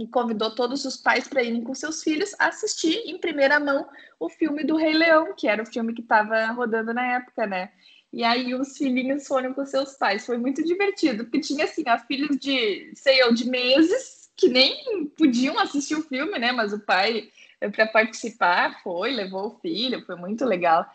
[0.00, 3.86] e convidou todos os pais para irem com seus filhos assistir em primeira mão
[4.18, 7.70] o filme do Rei Leão, que era o filme que estava rodando na época, né?
[8.10, 10.24] E aí os filhinhos foram com seus pais.
[10.24, 15.04] Foi muito divertido, porque tinha assim, ó, filhos de, sei eu, de meses, que nem
[15.18, 16.50] podiam assistir o filme, né?
[16.50, 17.28] Mas o pai,
[17.60, 20.86] eh, para participar, foi, levou o filho, foi muito legal.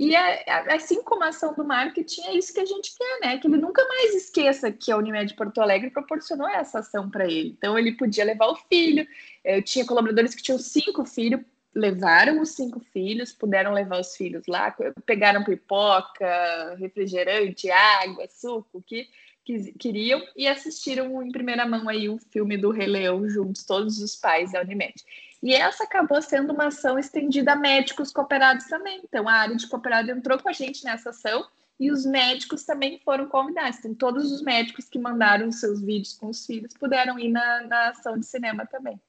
[0.00, 3.20] E é, é, assim como a ação do marketing, é isso que a gente quer,
[3.20, 3.36] né?
[3.36, 7.50] Que ele nunca mais esqueça que a Unimed Porto Alegre proporcionou essa ação para ele.
[7.50, 9.06] Então, ele podia levar o filho.
[9.44, 11.42] Eu tinha colaboradores que tinham cinco filhos,
[11.74, 14.74] levaram os cinco filhos, puderam levar os filhos lá,
[15.04, 19.06] pegaram pipoca, refrigerante, água, suco, o que,
[19.44, 24.00] que queriam e assistiram em primeira mão aí o filme do Rei Leão juntos, todos
[24.00, 24.94] os pais da Unimed.
[25.42, 29.00] E essa acabou sendo uma ação estendida a médicos cooperados também.
[29.02, 31.46] Então, a área de cooperado entrou com a gente nessa ação
[31.78, 33.78] e os médicos também foram convidados.
[33.78, 37.88] Então, todos os médicos que mandaram seus vídeos com os filhos puderam ir na, na
[37.88, 39.00] ação de cinema também.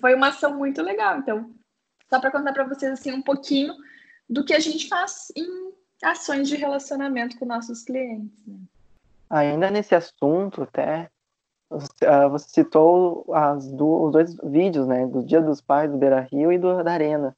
[0.00, 1.18] Foi uma ação muito legal.
[1.18, 1.54] Então,
[2.10, 3.74] só para contar para vocês assim um pouquinho
[4.28, 5.72] do que a gente faz em
[6.02, 8.44] ações de relacionamento com nossos clientes.
[8.44, 8.58] Né?
[9.30, 11.10] Ainda nesse assunto, até
[11.70, 13.26] você citou
[13.74, 15.06] do, os dois vídeos, né?
[15.06, 17.36] Do Dia dos Pais do Beira Rio e do da Arena.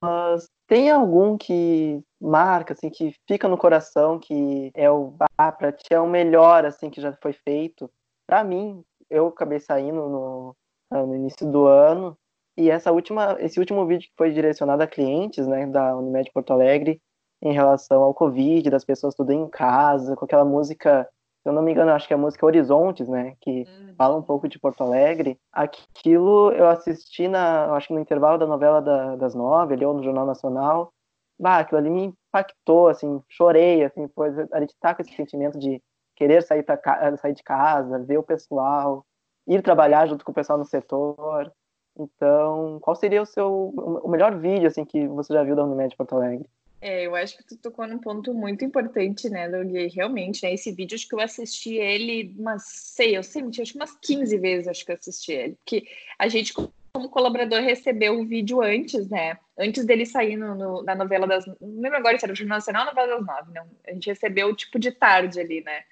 [0.00, 5.72] Mas tem algum que marca, assim, que fica no coração, que é o ah, pra
[5.72, 7.90] ti é o melhor, assim, que já foi feito?
[8.26, 10.56] Para mim, eu acabei saindo no,
[10.90, 12.16] ah, no início do ano
[12.56, 16.52] e essa última, esse último vídeo que foi direcionado a clientes, né, da Unimed Porto
[16.52, 17.00] Alegre,
[17.42, 21.08] em relação ao Covid, das pessoas tudo em casa, com aquela música
[21.44, 23.36] se eu não me engano, acho que é a música Horizontes, né?
[23.38, 23.94] Que uhum.
[23.98, 25.38] fala um pouco de Porto Alegre.
[25.52, 29.92] Aquilo eu assisti na, acho que no intervalo da novela da, das nove, ali, ou
[29.92, 30.90] no Jornal Nacional.
[31.38, 35.58] Bah, aquilo ali me impactou, assim, chorei, assim, pois a gente tá com esse sentimento
[35.58, 35.82] de
[36.16, 36.80] querer sair, pra,
[37.18, 39.04] sair de casa, ver o pessoal,
[39.46, 41.52] ir trabalhar junto com o pessoal no setor.
[41.94, 45.94] Então, qual seria o seu o melhor vídeo assim que você já viu da Unimed
[45.94, 46.48] Porto Alegre?
[46.86, 49.72] É, eu acho que tu tocou num ponto muito importante, né, Doug?
[49.94, 53.78] Realmente, né, esse vídeo, acho que eu assisti ele umas, sei, eu sei, acho que
[53.78, 55.54] umas 15 vezes acho que eu assisti ele.
[55.54, 55.86] Porque
[56.18, 59.38] a gente, como colaborador, recebeu o vídeo antes, né?
[59.58, 61.46] Antes dele sair no, no, na novela das...
[61.46, 63.66] Não lembro agora se era o Jornal Nacional ou novela das nove, não.
[63.88, 65.84] A gente recebeu, tipo, de tarde ali, né?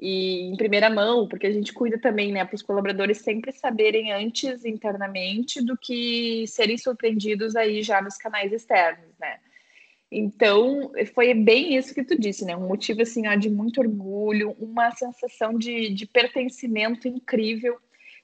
[0.00, 4.12] E em primeira mão, porque a gente cuida também, né, para os colaboradores sempre saberem
[4.12, 9.38] antes internamente do que serem surpreendidos aí já nos canais externos, né?
[10.16, 12.56] Então, foi bem isso que tu disse, né?
[12.56, 17.76] Um motivo assim, ó, de muito orgulho, uma sensação de, de pertencimento incrível.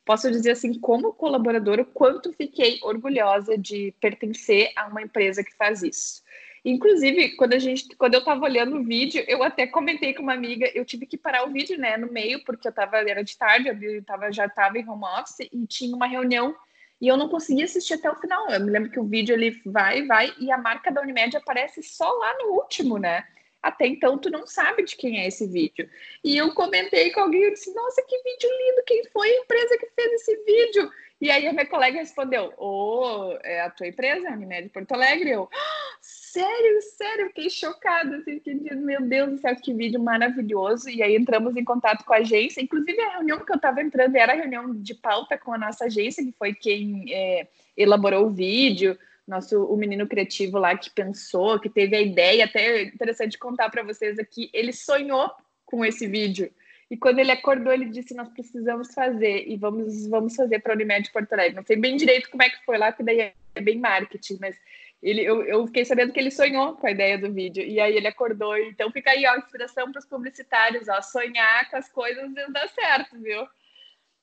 [0.05, 5.53] Posso dizer assim, como colaboradora, o quanto fiquei orgulhosa de pertencer a uma empresa que
[5.57, 6.23] faz isso.
[6.65, 10.35] Inclusive, quando a gente, quando eu estava olhando o vídeo, eu até comentei com uma
[10.35, 13.37] amiga, eu tive que parar o vídeo, né, no meio, porque eu tava, era de
[13.37, 16.55] tarde, eu tava, já estava em home office e tinha uma reunião
[17.01, 18.51] e eu não consegui assistir até o final.
[18.51, 21.83] Eu me lembro que o vídeo ele vai, vai, e a marca da Unimed aparece
[21.83, 23.25] só lá no último, né?
[23.63, 25.89] Até então tu não sabe de quem é esse vídeo.
[26.25, 28.85] E eu comentei com alguém e disse: Nossa, que vídeo lindo!
[28.87, 30.91] Quem foi a empresa que fez esse vídeo?
[31.21, 34.93] E aí a minha colega respondeu: Ô, oh, é a tua empresa, a Unimed Porto
[34.93, 35.31] Alegre?
[35.31, 38.41] Eu, ah, sério, sério, fiquei chocada, assim,
[38.77, 40.89] meu Deus do céu, que vídeo maravilhoso.
[40.89, 44.17] E aí entramos em contato com a agência, inclusive a reunião que eu estava entrando
[44.17, 48.31] era a reunião de pauta com a nossa agência, que foi quem é, elaborou o
[48.31, 48.99] vídeo,
[49.29, 53.83] nosso o menino criativo lá que pensou, que teve a ideia, até interessante contar para
[53.83, 55.31] vocês aqui, ele sonhou
[55.67, 56.51] com esse vídeo.
[56.91, 60.77] E quando ele acordou, ele disse: Nós precisamos fazer e vamos, vamos fazer para a
[60.77, 61.57] Unimed Porto Alegre.
[61.57, 64.57] Não sei bem direito como é que foi lá, porque daí é bem marketing, mas
[65.03, 67.63] ele, eu, eu, fiquei sabendo que ele sonhou com a ideia do vídeo.
[67.63, 68.57] E aí ele acordou.
[68.59, 71.01] Então fica aí, ó, inspiração para os publicitários, ó.
[71.01, 73.47] Sonhar com as coisas dá certo, viu?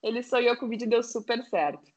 [0.03, 1.96] Ele sonhou com o vídeo deu super certo.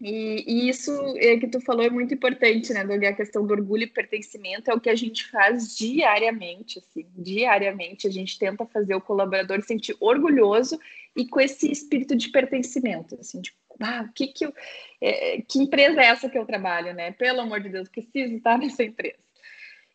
[0.00, 3.02] E, e, isso é que tu falou é muito importante, né, Doug?
[3.04, 8.06] A questão do orgulho e pertencimento é o que a gente faz diariamente, assim, diariamente
[8.06, 10.78] a gente tenta fazer o colaborador se sentir orgulhoso
[11.16, 14.54] e com esse espírito de pertencimento, assim, de ah, que, que, eu,
[15.00, 17.12] é, que empresa é essa que eu trabalho, né?
[17.12, 19.18] Pelo amor de Deus, preciso estar nessa empresa.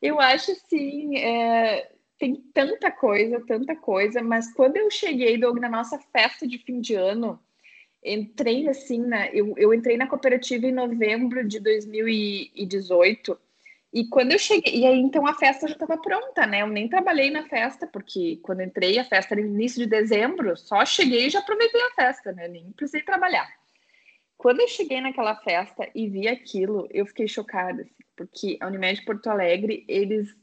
[0.01, 5.69] Eu acho, sim, é, tem tanta coisa, tanta coisa, mas quando eu cheguei, Doug, na
[5.69, 7.39] nossa festa de fim de ano,
[8.03, 9.29] entrei assim, né?
[9.33, 13.37] Eu, eu entrei na cooperativa em novembro de 2018.
[13.93, 16.61] E quando eu cheguei, e aí então a festa já estava pronta, né?
[16.61, 20.85] Eu nem trabalhei na festa, porque quando entrei, a festa era início de dezembro, só
[20.85, 22.47] cheguei e já aproveitei a festa, né?
[22.47, 23.49] Nem precisei trabalhar.
[24.37, 29.03] Quando eu cheguei naquela festa e vi aquilo, eu fiquei chocada, assim, porque a Unimed
[29.03, 30.35] Porto Alegre, eles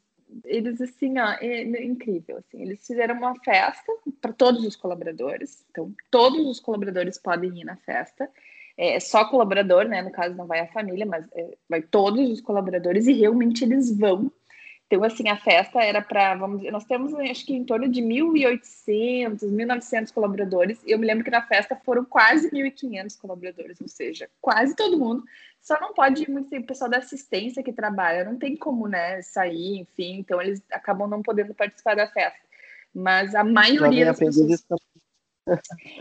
[0.45, 5.93] eles assim, ó, é incrível, assim, eles fizeram uma festa para todos os colaboradores, então
[6.11, 8.31] todos os colaboradores podem ir na festa,
[8.76, 12.41] é só colaborador, né, no caso não vai a família, mas é, vai todos os
[12.41, 14.31] colaboradores e realmente eles vão
[14.91, 18.01] então, assim, a festa era para, vamos dizer, nós temos acho que em torno de
[18.01, 20.82] 1.800, 1.900 colaboradores.
[20.82, 24.99] E eu me lembro que na festa foram quase 1.500 colaboradores, ou seja, quase todo
[24.99, 25.22] mundo.
[25.61, 29.20] Só não pode ir muito o pessoal da assistência que trabalha, não tem como, né,
[29.20, 30.20] sair, enfim.
[30.20, 32.41] Então, eles acabam não podendo participar da festa.
[32.95, 34.64] Mas a maioria das pessoas...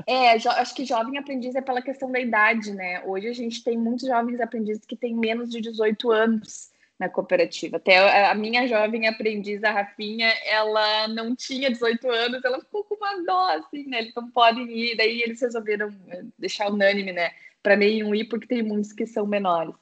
[0.08, 3.04] É, acho que jovem aprendiz é pela questão da idade, né?
[3.04, 7.78] Hoje a gente tem muitos jovens aprendizes que têm menos de 18 anos na cooperativa.
[7.78, 12.96] Até a minha jovem aprendiz, a Rafinha, ela não tinha 18 anos, ela ficou com
[12.96, 14.00] uma dó, assim, né?
[14.00, 17.32] Eles não podem ir, daí eles resolveram eh, deixar unânime, né?
[17.62, 19.76] Para nenhum ir, porque tem muitos que são menores.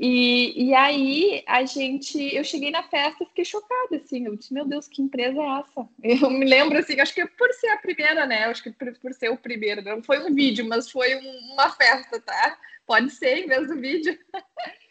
[0.00, 4.54] E, e aí a gente, eu cheguei na festa e fiquei chocada, assim, eu disse,
[4.54, 5.88] meu Deus, que empresa é essa?
[6.22, 9.12] Eu me lembro, assim, acho que por ser a primeira, né, acho que por, por
[9.12, 12.56] ser o primeiro, não foi um vídeo, mas foi um, uma festa, tá?
[12.86, 14.16] Pode ser em vez do vídeo.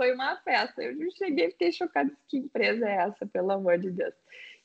[0.00, 0.82] foi uma festa.
[0.82, 2.10] Eu cheguei e fiquei chocada.
[2.26, 4.14] Que empresa é essa, pelo amor de Deus?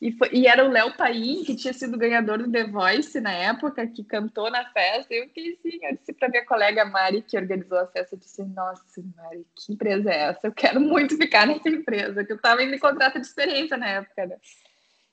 [0.01, 3.33] E, foi, e era o Léo Paim, que tinha sido ganhador do The Voice na
[3.33, 5.13] época, que cantou na festa.
[5.13, 8.43] Eu fiquei assim, eu disse para minha colega Mari, que organizou a festa, eu disse,
[8.43, 8.81] nossa,
[9.17, 10.39] Mari, que empresa é essa?
[10.47, 14.27] Eu quero muito ficar nessa empresa, que eu estava em contrato de experiência na época,
[14.27, 14.38] né?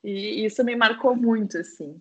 [0.05, 2.01] E isso me marcou muito, assim.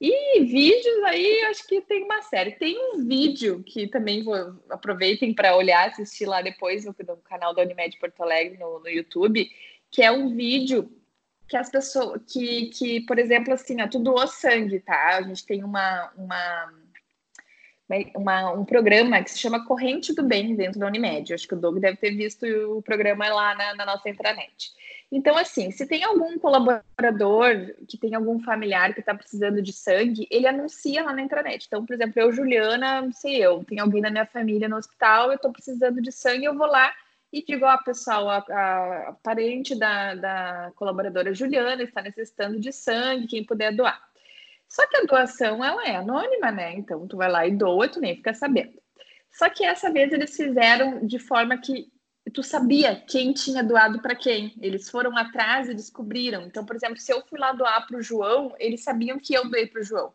[0.00, 2.52] E vídeos aí, acho que tem uma série.
[2.52, 4.36] Tem um vídeo que também vou,
[4.70, 8.88] aproveitem para olhar, assistir lá depois no, no, canal da Unimed Porto Alegre no, no,
[8.88, 9.50] YouTube,
[9.90, 10.88] que é um vídeo
[11.48, 15.16] que as pessoas, que, que por exemplo, assim, ó, tu doou sangue, tá?
[15.16, 16.72] A gente tem uma, uma,
[18.14, 21.34] uma, um programa que se chama Corrente do Bem dentro da Unimed.
[21.34, 24.70] acho que o Doug deve ter visto o programa lá na, na nossa intranet.
[25.10, 30.28] Então, assim, se tem algum colaborador que tem algum familiar que está precisando de sangue,
[30.30, 31.64] ele anuncia lá na intranet.
[31.66, 35.36] Então, por exemplo, eu, Juliana, sei eu, tem alguém na minha família no hospital, eu
[35.36, 36.92] estou precisando de sangue, eu vou lá
[37.32, 42.72] e digo, ó, pessoal, a, a, a parente da, da colaboradora Juliana está necessitando de
[42.72, 44.02] sangue, quem puder doar.
[44.68, 46.74] Só que a doação, ela é anônima, né?
[46.74, 48.78] Então, tu vai lá e doa, tu nem fica sabendo.
[49.30, 51.90] Só que essa vez eles fizeram de forma que
[52.30, 54.54] tu sabia quem tinha doado para quem.
[54.60, 56.42] Eles foram atrás e descobriram.
[56.42, 59.48] Então, por exemplo, se eu fui lá doar para o João, eles sabiam que eu
[59.48, 60.12] doei para o João.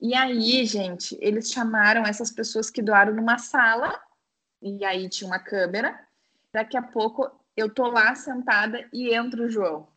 [0.00, 3.98] E aí, gente, eles chamaram essas pessoas que doaram numa sala,
[4.60, 5.98] e aí tinha uma câmera.
[6.52, 9.88] Daqui a pouco eu tô lá sentada e entra o João.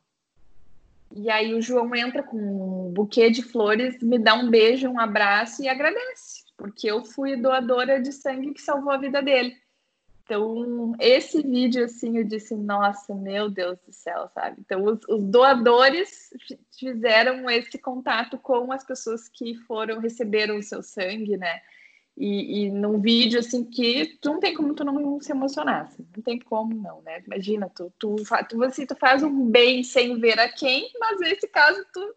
[1.16, 5.00] E aí o João entra com um buquê de flores, me dá um beijo, um
[5.00, 9.58] abraço e agradece, porque eu fui doadora de sangue que salvou a vida dele.
[10.30, 14.58] Então, esse vídeo, assim, eu disse, nossa, meu Deus do céu, sabe?
[14.60, 16.32] Então, os, os, doadores
[16.78, 21.60] fizeram esse contato com as pessoas que foram, receberam o seu sangue, né?
[22.16, 26.08] E, e num vídeo, assim, que tu não tem como tu não se emocionar, assim,
[26.16, 27.24] não tem como não, né?
[27.26, 28.18] Imagina, tu, tu,
[28.48, 32.16] tu, assim, tu faz um bem sem ver a quem, mas nesse caso, tu,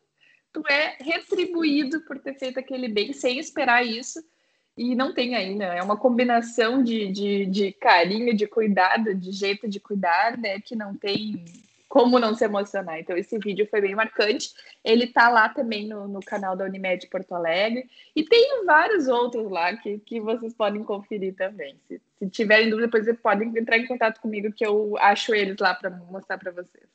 [0.53, 4.23] tu é retribuído por ter feito aquele bem sem esperar isso,
[4.77, 5.65] e não tem ainda.
[5.65, 10.61] É uma combinação de, de, de carinho, de cuidado, de jeito de cuidar, né?
[10.61, 11.45] Que não tem
[11.93, 12.99] como não se emocionar.
[12.99, 14.55] Então, esse vídeo foi bem marcante.
[14.83, 17.85] Ele tá lá também no, no canal da Unimed Porto Alegre.
[18.17, 21.77] E tem vários outros lá que, que vocês podem conferir também.
[21.87, 25.59] Se, se tiverem dúvida, depois vocês podem entrar em contato comigo, que eu acho eles
[25.61, 26.87] lá para mostrar para vocês.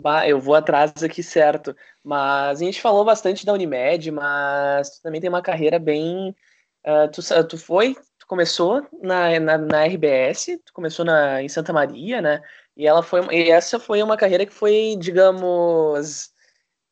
[0.00, 1.76] Bah, eu vou atrás aqui, certo.
[2.04, 6.32] Mas a gente falou bastante da Unimed, mas também tem uma carreira bem
[6.86, 11.72] Uh, tu, tu foi, tu começou na, na, na, RBS, tu começou na, em Santa
[11.72, 12.42] Maria, né?
[12.76, 16.30] E ela foi, e essa foi uma carreira que foi, digamos,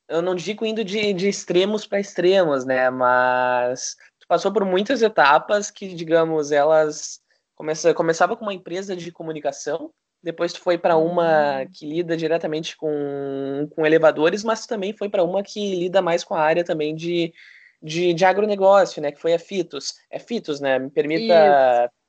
[0.09, 2.91] eu não digo indo de, de extremos para extremos, né?
[2.91, 7.21] Mas tu passou por muitas etapas que, digamos, elas
[7.61, 12.75] Começa, começava com uma empresa de comunicação, depois tu foi para uma que lida diretamente
[12.75, 16.95] com, com elevadores, mas também foi para uma que lida mais com a área também
[16.95, 17.35] de,
[17.83, 19.13] de, de agronegócio, né?
[19.13, 19.95] Que foi a Fitos.
[20.11, 20.79] É Fitos, né?
[20.79, 21.85] Me permita.
[21.85, 22.01] Isso.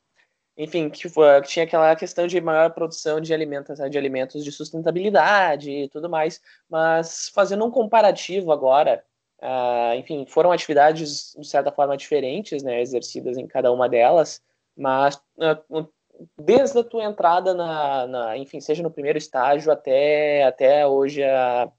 [0.57, 4.51] Enfim, que, foi, que tinha aquela questão de maior produção de alimentos, de alimentos de
[4.51, 6.41] sustentabilidade e tudo mais.
[6.69, 9.03] Mas fazendo um comparativo agora,
[9.41, 12.82] uh, enfim, foram atividades de certa forma diferentes, né?
[12.82, 14.41] Exercidas em cada uma delas,
[14.76, 15.89] mas uh,
[16.38, 21.72] desde a tua entrada na, na, enfim, seja no primeiro estágio até, até hoje a,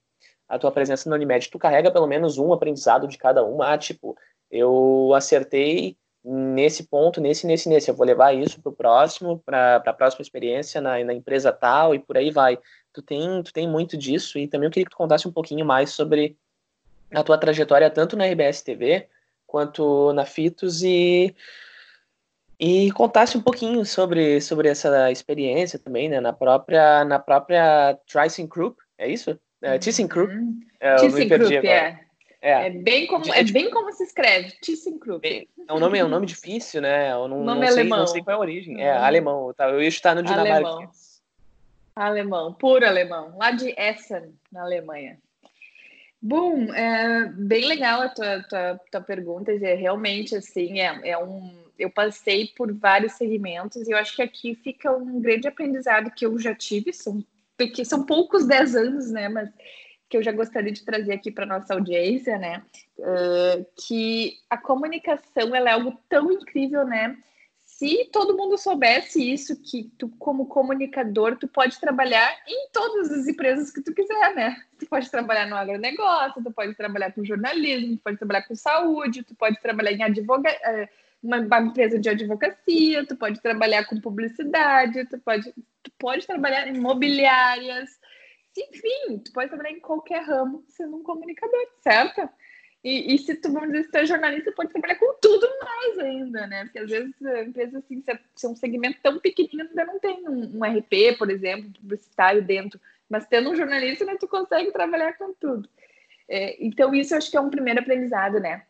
[0.52, 3.78] a tua presença na Unimed, tu carrega pelo menos um aprendizado de cada uma, ah,
[3.78, 4.14] tipo,
[4.50, 9.76] eu acertei nesse ponto, nesse, nesse, nesse, eu vou levar isso para o próximo, para
[9.76, 12.58] a próxima experiência na, na empresa tal e por aí vai.
[12.92, 15.64] Tu tem, tu tem muito disso e também eu queria que tu contasse um pouquinho
[15.64, 16.36] mais sobre
[17.10, 19.08] a tua trajetória tanto na RBS TV
[19.46, 21.34] quanto na Fitos e
[22.60, 28.46] e contasse um pouquinho sobre, sobre essa experiência também, né, na própria na própria Tricing
[28.46, 29.40] Group, é isso?
[29.62, 30.34] É, ThyssenKrupp?
[30.34, 30.60] Uhum.
[30.80, 32.00] É, ThyssenKrupp, é.
[32.40, 32.66] É.
[32.66, 32.70] é.
[32.70, 35.48] bem como, é bem como se escreve, ThyssenKrupp.
[35.68, 37.12] É um nome, é um nome difícil, né?
[37.12, 37.98] Eu não, nome não sei, alemão.
[38.00, 38.82] não sei qual é a origem.
[38.82, 39.04] É, uhum.
[39.04, 39.54] alemão.
[39.54, 39.68] Tá?
[39.68, 40.68] Eu ia estar no Dinamarca.
[40.68, 40.90] Alemão.
[41.94, 43.36] alemão, puro alemão.
[43.38, 45.18] Lá de Essen, na Alemanha.
[46.20, 49.52] Bom, é bem legal a tua, tua, tua pergunta.
[49.52, 54.22] É realmente assim, é, é um eu passei por vários segmentos e eu acho que
[54.22, 57.24] aqui fica um grande aprendizado que eu já tive, são,
[57.56, 59.50] porque são poucos dez anos, né, mas
[60.08, 62.62] que eu já gostaria de trazer aqui para nossa audiência, né,
[62.98, 67.16] uh, que a comunicação ela é algo tão incrível, né,
[67.82, 73.26] se todo mundo soubesse isso, que tu, como comunicador, tu pode trabalhar em todas as
[73.26, 74.56] empresas que tu quiser, né?
[74.78, 79.24] Tu pode trabalhar no agronegócio, tu pode trabalhar com jornalismo, tu pode trabalhar com saúde,
[79.24, 80.88] tu pode trabalhar em advogacia, eh,
[81.22, 85.52] uma, uma, empresa de advocacia, tu pode trabalhar com publicidade, tu pode,
[85.82, 87.90] tu pode trabalhar em imobiliárias,
[88.56, 92.28] enfim, tu pode trabalhar em qualquer ramo sendo um comunicador, certo?
[92.84, 95.98] E, e se tu, vamos dizer, se tu é jornalista, pode trabalhar com tudo mais
[96.00, 96.64] ainda, né?
[96.64, 99.84] Porque às vezes a empresa, assim, se é, se é um segmento tão pequenininho, ainda
[99.84, 104.26] não tem um, um, RP, por exemplo, publicitário dentro, mas tendo um jornalista, né, tu
[104.26, 105.68] consegue trabalhar com tudo.
[106.28, 108.64] É, então, isso eu acho que é um primeiro aprendizado, né?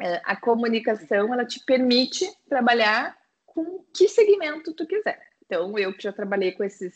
[0.00, 3.16] É, a comunicação ela te permite trabalhar
[3.46, 5.20] com que segmento tu quiser.
[5.46, 6.94] Então, eu que já trabalhei com esses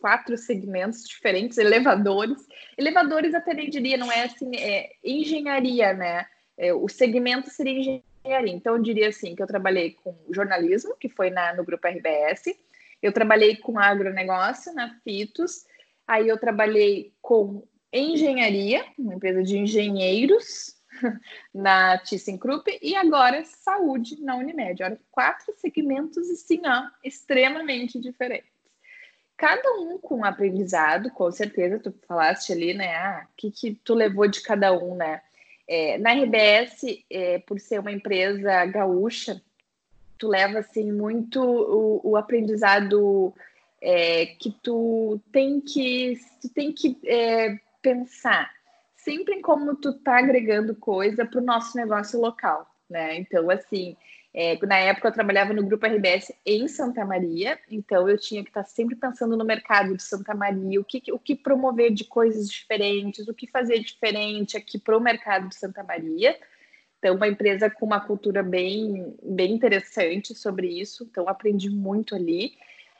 [0.00, 2.44] quatro segmentos diferentes, elevadores.
[2.76, 6.26] Elevadores até nem diria, não é assim, é engenharia, né?
[6.56, 8.54] É, o segmento seria engenharia.
[8.54, 12.56] Então, eu diria assim, que eu trabalhei com jornalismo, que foi na, no grupo RBS.
[13.02, 15.66] Eu trabalhei com agronegócio, na FITOS.
[16.06, 20.76] Aí eu trabalhei com engenharia, uma empresa de engenheiros,
[21.54, 24.82] na ThyssenKrupp e agora saúde na Unimed.
[24.82, 28.50] Olha, quatro segmentos assim, ó, extremamente diferentes.
[29.36, 32.94] Cada um com aprendizado, com certeza, tu falaste ali, né?
[32.94, 35.22] Ah, o que, que tu levou de cada um, né?
[35.66, 39.40] É, na RBS, é, por ser uma empresa gaúcha,
[40.18, 43.34] tu leva assim muito o, o aprendizado
[43.80, 48.50] é, que tu tem que tu tem que é, pensar
[49.04, 53.16] sempre em como tu tá agregando coisa para o nosso negócio local, né?
[53.16, 53.96] Então, assim,
[54.32, 58.50] é, na época eu trabalhava no Grupo RBS em Santa Maria, então eu tinha que
[58.50, 62.04] estar tá sempre pensando no mercado de Santa Maria, o que, o que promover de
[62.04, 66.38] coisas diferentes, o que fazer diferente aqui para o mercado de Santa Maria.
[66.98, 72.52] Então, uma empresa com uma cultura bem, bem interessante sobre isso, então aprendi muito ali.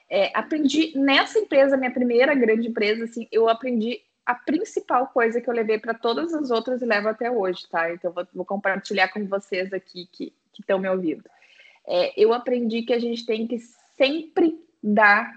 [0.09, 5.51] É, aprendi nessa empresa, minha primeira grande empresa, assim, eu aprendi a principal coisa que
[5.51, 7.93] eu levei para todas as outras e levo até hoje, tá?
[7.93, 11.25] Então, vou, vou compartilhar com vocês aqui que estão me ouvindo.
[11.85, 13.59] É, eu aprendi que a gente tem que
[13.97, 15.33] sempre dar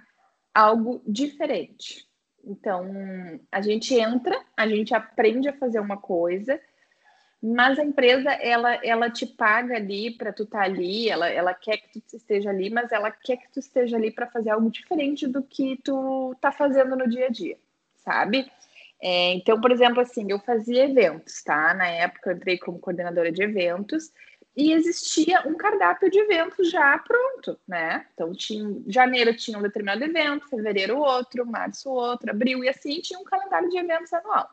[0.54, 2.08] algo diferente.
[2.46, 2.86] Então,
[3.52, 6.62] a gente entra, a gente aprende a fazer uma coisa,
[7.42, 11.54] mas a empresa ela, ela te paga ali para tu estar tá ali, ela, ela
[11.56, 14.70] quer que tu esteja ali, mas ela quer que tu esteja ali para fazer algo
[14.70, 17.58] diferente do que tu tá fazendo no dia a dia,
[17.96, 18.52] sabe?
[19.06, 21.74] É, então, por exemplo, assim, eu fazia eventos, tá?
[21.74, 24.14] Na época eu entrei como coordenadora de eventos
[24.56, 28.06] e existia um cardápio de eventos já pronto, né?
[28.14, 33.20] Então, tinha, janeiro tinha um determinado evento, fevereiro outro, março outro, abril e assim tinha
[33.20, 34.50] um calendário de eventos anual.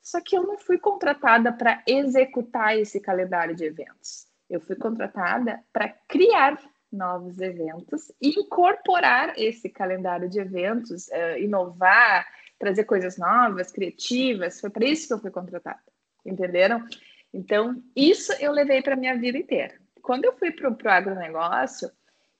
[0.00, 4.26] Só que eu não fui contratada para executar esse calendário de eventos.
[4.48, 6.58] Eu fui contratada para criar
[6.90, 12.26] novos eventos incorporar esse calendário de eventos, uh, inovar,
[12.58, 14.60] trazer coisas novas, criativas.
[14.60, 15.80] Foi para isso que eu fui contratada,
[16.24, 16.84] entenderam?
[17.32, 19.74] Então, isso eu levei para minha vida inteira.
[20.00, 21.90] Quando eu fui para o agronegócio,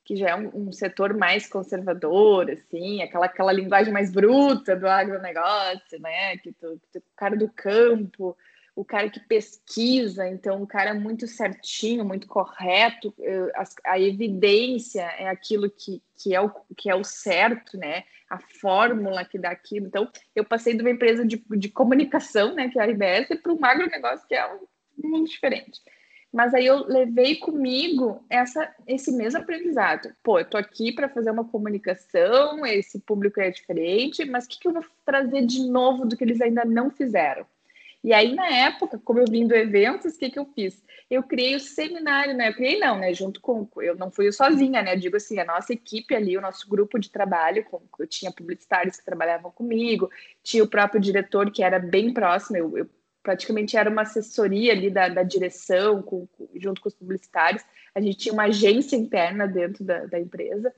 [0.05, 4.87] que já é um, um, setor mais conservador, assim, aquela, aquela linguagem mais bruta do
[4.87, 6.37] agronegócio, né?
[6.37, 8.37] Que tu, tu, cara do campo,
[8.77, 13.14] o cara que pesquisa, então o cara muito certinho, muito correto,
[13.55, 18.05] a, a evidência é aquilo que, que, é o, que é o certo, né?
[18.29, 19.87] A fórmula que dá aquilo.
[19.87, 23.53] Então, eu passei de uma empresa de, de comunicação, né, que é a RBS, para
[23.53, 24.66] um agronegócio que é um
[25.09, 25.81] mundo diferente.
[26.33, 30.12] Mas aí eu levei comigo essa, esse mesmo aprendizado.
[30.20, 34.59] Pô, eu tô aqui para fazer uma comunicação, esse público é diferente, mas o que,
[34.59, 37.47] que eu vou trazer de novo do que eles ainda não fizeram?
[38.05, 40.85] E aí, na época, como eu vim do eventos, o que, que eu fiz?
[41.11, 42.51] Eu criei o seminário, né?
[42.51, 43.15] Eu criei não, né?
[43.15, 43.67] Junto com.
[43.81, 44.93] Eu não fui sozinha, né?
[44.95, 48.31] Eu digo assim, a nossa equipe ali, o nosso grupo de trabalho, com, eu tinha
[48.31, 50.11] publicitários que trabalhavam comigo,
[50.43, 52.91] tinha o próprio diretor que era bem próximo, eu, eu
[53.23, 57.65] praticamente era uma assessoria ali da, da direção, com, junto com os publicitários.
[57.95, 60.75] A gente tinha uma agência interna dentro da, da empresa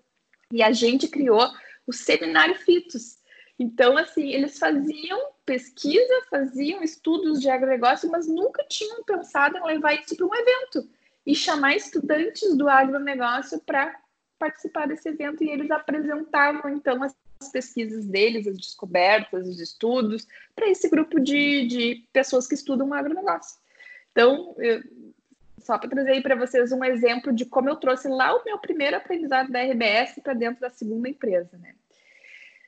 [0.52, 1.44] e a gente criou
[1.84, 3.18] o Seminário Fitos.
[3.58, 9.94] Então, assim, eles faziam pesquisa, faziam estudos de agronegócio, mas nunca tinham pensado em levar
[9.94, 10.88] isso para um evento
[11.24, 13.98] e chamar estudantes do agronegócio para
[14.38, 20.26] participar desse evento e eles apresentavam, então, as as pesquisas deles, as descobertas, os estudos,
[20.54, 23.58] para esse grupo de, de pessoas que estudam agronegócio.
[24.12, 24.82] Então, eu,
[25.58, 28.58] só para trazer aí para vocês um exemplo de como eu trouxe lá o meu
[28.58, 31.74] primeiro aprendizado da RBS para dentro da segunda empresa, né?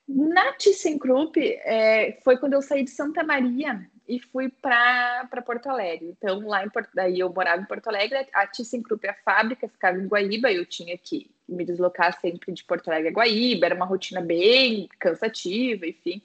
[0.09, 6.09] Na ThyssenKrupp, é, foi quando eu saí de Santa Maria e fui para Porto Alegre.
[6.17, 9.99] Então, lá em Porto, daí eu morava em Porto Alegre, a ThyssenKrupp, a fábrica, ficava
[9.99, 13.85] em Guaíba, eu tinha que me deslocar sempre de Porto Alegre a Guaíba, era uma
[13.85, 16.23] rotina bem cansativa, enfim.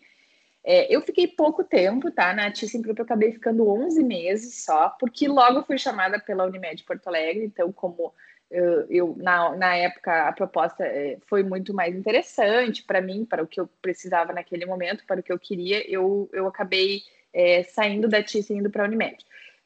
[0.63, 2.33] É, eu fiquei pouco tempo, tá?
[2.33, 7.07] Na ThyssenKrupp eu acabei ficando 11 meses só, porque logo fui chamada pela Unimed Porto
[7.07, 8.13] Alegre, então como
[8.53, 13.41] eu, eu na, na época a proposta é, foi muito mais interessante para mim, para
[13.41, 17.01] o que eu precisava naquele momento, para o que eu queria, eu, eu acabei
[17.33, 19.17] é, saindo da Thyssen indo para a Unimed.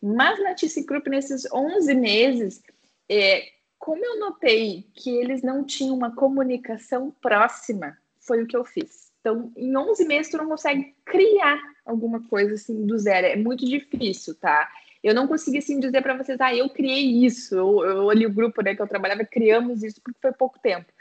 [0.02, 2.64] Mas na ThyssenKrupp, nesses 11 meses,
[3.10, 8.64] é, como eu notei que eles não tinham uma comunicação próxima, foi o que eu
[8.64, 9.12] fiz.
[9.20, 13.28] Então, em 11 meses, tu não consegue criar alguma coisa assim do zero.
[13.28, 14.70] É muito difícil, tá?
[15.04, 17.56] Eu não consegui assim dizer para vocês, ah, eu criei isso.
[17.56, 20.92] Eu, eu ali o grupo né, que eu trabalhava, criamos isso porque foi pouco tempo.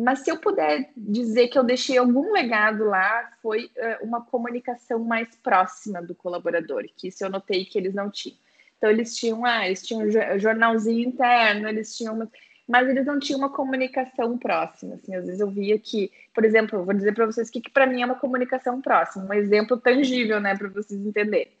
[0.00, 5.00] Mas se eu puder dizer que eu deixei algum legado lá, foi uh, uma comunicação
[5.00, 8.38] mais próxima do colaborador, que isso eu notei que eles não tinham.
[8.76, 12.30] Então eles tinham, ah, eles tinham um jornalzinho interno, eles tinham uma...
[12.68, 14.94] mas eles não tinham uma comunicação próxima.
[14.94, 17.84] Assim, às vezes eu via que, por exemplo, vou dizer para vocês que, que para
[17.84, 21.52] mim é uma comunicação próxima, um exemplo tangível, né, para vocês entenderem.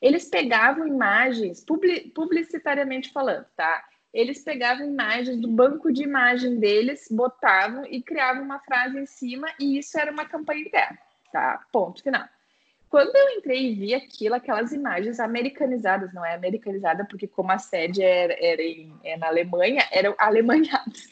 [0.00, 1.64] Eles pegavam imagens,
[2.14, 3.84] publicitariamente falando, tá?
[4.12, 9.48] eles pegavam imagens do banco de imagem deles, botavam e criavam uma frase em cima,
[9.60, 10.98] e isso era uma campanha interna,
[11.32, 11.64] tá?
[11.70, 12.26] Ponto final.
[12.88, 17.58] Quando eu entrei e vi aquilo, aquelas imagens americanizadas, não é americanizada, porque como a
[17.58, 21.06] sede era, era em, é na Alemanha, eram alemanhadas.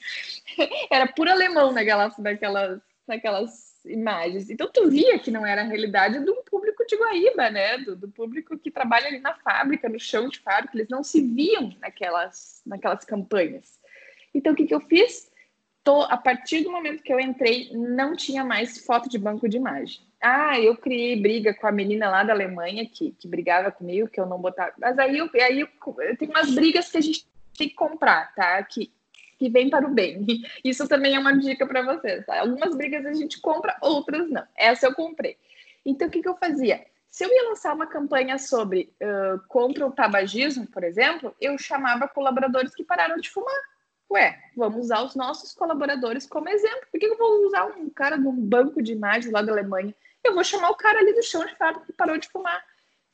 [0.90, 4.50] era por alemão naquelas, naquelas, naquelas imagens.
[4.50, 7.78] Então tu via que não era a realidade do público de Guaíba, né?
[7.78, 11.20] Do, do, público que trabalha ali na fábrica, no chão de fábrica, eles não se
[11.20, 13.78] viam naquelas, naquelas campanhas.
[14.34, 15.30] Então o que, que eu fiz?
[15.82, 19.56] Tô, a partir do momento que eu entrei, não tinha mais foto de banco de
[19.56, 20.00] imagem.
[20.20, 24.20] Ah, eu criei briga com a menina lá da Alemanha que, que brigava comigo, que
[24.20, 24.72] eu não botava.
[24.78, 25.66] Mas aí, eu, aí
[26.16, 27.26] tenho umas brigas que a gente
[27.56, 28.62] tem que comprar, tá?
[28.64, 28.90] Que
[29.38, 30.24] que vem para o bem.
[30.64, 32.24] Isso também é uma dica para vocês.
[32.24, 32.40] Tá?
[32.40, 34.44] Algumas brigas a gente compra, outras não.
[34.56, 35.36] Essa eu comprei.
[35.84, 36.84] Então, o que, que eu fazia?
[37.08, 42.08] Se eu ia lançar uma campanha sobre uh, contra o tabagismo, por exemplo, eu chamava
[42.08, 43.60] colaboradores que pararam de fumar.
[44.10, 46.86] Ué, vamos usar os nossos colaboradores como exemplo.
[46.90, 49.94] Por que eu vou usar um cara de um banco de imagens lá da Alemanha?
[50.22, 52.62] Eu vou chamar o cara ali do chão de fábrica que parou de fumar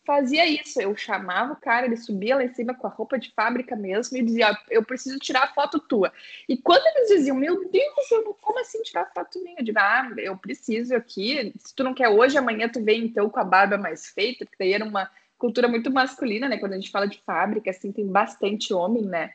[0.05, 0.81] fazia isso.
[0.81, 4.17] Eu chamava o cara, ele subia lá em cima com a roupa de fábrica mesmo
[4.17, 6.13] e dizia: Eu preciso tirar a foto tua.
[6.49, 9.57] E quando eles diziam: Meu Deus, eu não, como assim tirar foto minha?
[9.59, 11.53] Eu digo: Ah, eu preciso aqui.
[11.59, 14.57] Se tu não quer hoje, amanhã tu vem então com a barba mais feita, porque
[14.59, 16.59] daí era uma cultura muito masculina, né?
[16.59, 19.33] Quando a gente fala de fábrica, assim, tem bastante homem, né?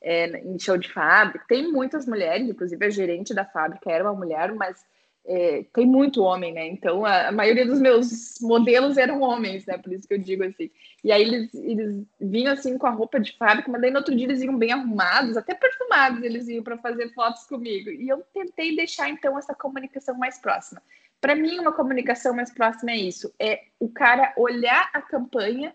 [0.00, 1.44] É, em show de fábrica.
[1.46, 4.84] Tem muitas mulheres, inclusive a gerente da fábrica era uma mulher, mas
[5.24, 6.66] é, tem muito homem, né?
[6.66, 9.78] Então a, a, maioria dos meus modelos eram homens, né?
[9.78, 10.70] Por isso que eu digo assim.
[11.02, 14.14] E aí eles, eles vinham assim com a roupa de fábrica, mas daí no outro
[14.14, 17.90] dia eles iam bem arrumados, até perfumados eles iam para fazer fotos comigo.
[17.90, 20.82] E eu tentei deixar então essa comunicação mais próxima.
[21.20, 25.74] Para mim, uma comunicação mais próxima é isso: é o cara olhar a campanha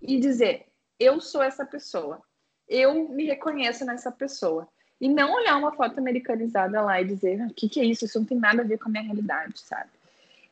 [0.00, 0.66] e dizer,
[0.98, 2.22] eu sou essa pessoa,
[2.68, 4.68] eu me reconheço nessa pessoa.
[5.00, 8.18] E não olhar uma foto americanizada lá e dizer o que, que é isso, isso
[8.18, 9.90] não tem nada a ver com a minha realidade, sabe?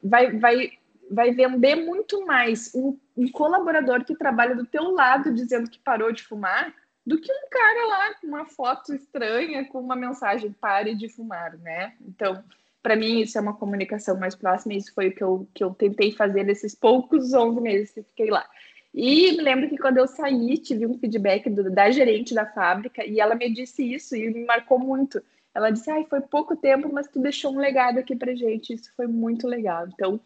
[0.02, 0.72] Vai, vai,
[1.10, 6.12] vai vender muito mais um, um colaborador que trabalha do teu lado dizendo que parou
[6.12, 6.74] de fumar
[7.06, 11.56] do que um cara lá com uma foto estranha com uma mensagem pare de fumar,
[11.58, 11.94] né?
[12.00, 12.42] Então,
[12.82, 15.64] para mim isso é uma comunicação mais próxima, e isso foi o que eu, que
[15.64, 18.46] eu tentei fazer nesses poucos 11 meses que fiquei lá.
[18.94, 23.04] E me lembro que quando eu saí, tive um feedback do, da gerente da fábrica
[23.04, 25.20] e ela me disse isso e me marcou muito.
[25.52, 28.72] Ela disse: Ai, foi pouco tempo, mas tu deixou um legado aqui pra gente.
[28.72, 29.88] Isso foi muito legal.
[29.88, 30.20] Então,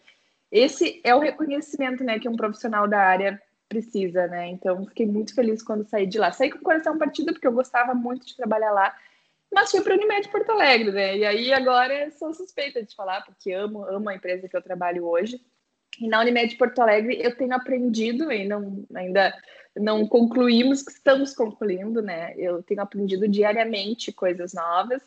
[0.52, 3.40] esse é o reconhecimento né, que um profissional da área
[3.70, 4.48] precisa, né?
[4.48, 6.30] Então, fiquei muito feliz quando saí de lá.
[6.30, 8.94] Saí com o coração partido, porque eu gostava muito de trabalhar lá,
[9.50, 11.16] mas fui para o Unimed Porto Alegre, né?
[11.16, 15.06] E aí agora sou suspeita de falar, porque amo, amo a empresa que eu trabalho
[15.06, 15.40] hoje.
[16.00, 19.34] E na Unimed Porto Alegre eu tenho aprendido, e não, ainda
[19.76, 22.34] não concluímos, estamos concluindo, né?
[22.36, 25.02] Eu tenho aprendido diariamente coisas novas.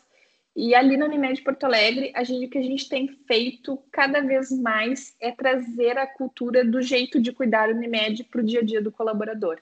[0.54, 4.20] E ali na Unimed Porto Alegre, a gente, o que a gente tem feito cada
[4.20, 8.60] vez mais é trazer a cultura do jeito de cuidar da Unimed para o dia
[8.60, 9.58] a dia do colaborador.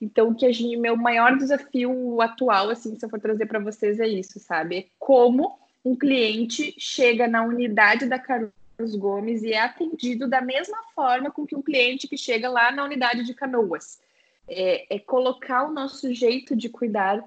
[0.00, 3.98] Então, que a gente, meu maior desafio atual, assim, se eu for trazer para vocês,
[3.98, 4.76] é isso, sabe?
[4.76, 10.78] É como um cliente chega na unidade da Carlos Gomes e é atendido da mesma
[10.94, 14.00] forma com que um cliente que chega lá na unidade de Canoas.
[14.46, 17.22] É, é colocar o nosso jeito de cuidar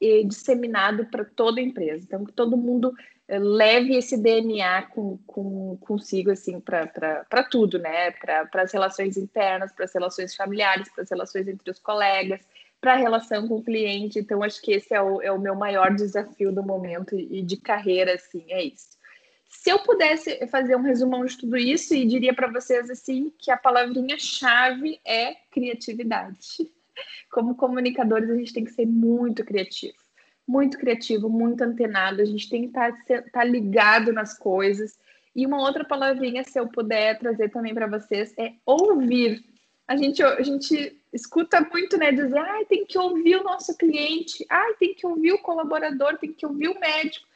[0.00, 2.04] e disseminado para toda a empresa.
[2.04, 2.94] Então, que todo mundo
[3.28, 8.10] eh, leve esse DNA com, com, consigo, assim, para tudo, né?
[8.12, 12.40] Para as relações internas, para as relações familiares, para as relações entre os colegas,
[12.80, 14.18] para a relação com o cliente.
[14.18, 17.56] Então, acho que esse é o, é o meu maior desafio do momento e de
[17.56, 19.01] carreira, assim, é isso.
[19.52, 23.50] Se eu pudesse fazer um resumão de tudo isso, e diria para vocês assim que
[23.50, 26.68] a palavrinha-chave é criatividade.
[27.30, 29.94] Como comunicadores, a gente tem que ser muito criativo,
[30.48, 32.22] muito criativo, muito antenado.
[32.22, 34.98] A gente tem que estar, tá tá ligado nas coisas.
[35.36, 39.44] E uma outra palavrinha, se eu puder trazer também para vocês, é ouvir.
[39.86, 42.10] A gente, a gente escuta muito, né?
[42.10, 46.32] Dizer, ah, tem que ouvir o nosso cliente, ah, tem que ouvir o colaborador, tem
[46.32, 47.31] que ouvir o médico.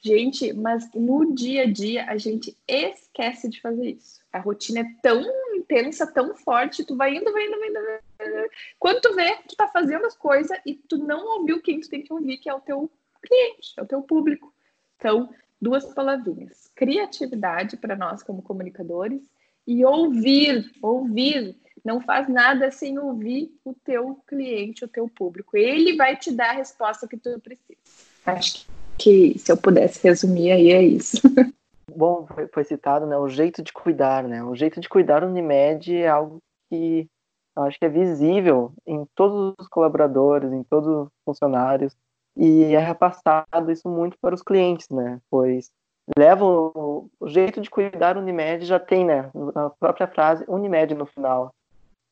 [0.00, 4.20] Gente, mas no dia a dia a gente esquece de fazer isso.
[4.32, 5.24] A rotina é tão
[5.56, 7.80] intensa, tão forte, tu vai indo, vai indo, vai indo.
[8.18, 8.50] Vai indo.
[8.78, 12.02] Quando tu vê, tu tá fazendo as coisas e tu não ouviu quem tu tem
[12.02, 12.90] que ouvir, que é o teu
[13.20, 14.54] cliente, é o teu público.
[14.96, 19.22] Então, duas palavrinhas: criatividade para nós como comunicadores
[19.66, 21.56] e ouvir, ouvir.
[21.84, 25.56] Não faz nada sem ouvir o teu cliente, o teu público.
[25.56, 27.78] Ele vai te dar a resposta que tu precisa.
[28.26, 31.18] Acho que que se eu pudesse resumir aí é isso.
[31.94, 34.42] Bom, foi, foi, citado, né, o jeito de cuidar, né?
[34.44, 36.38] O jeito de cuidar Unimed é algo
[36.68, 37.08] que
[37.56, 41.96] eu acho que é visível em todos os colaboradores, em todos os funcionários
[42.36, 45.20] e é repassado isso muito para os clientes, né?
[45.28, 45.70] Pois
[46.16, 49.30] levam o, o jeito de cuidar Unimed já tem, né?
[49.54, 51.52] A própria frase Unimed no final.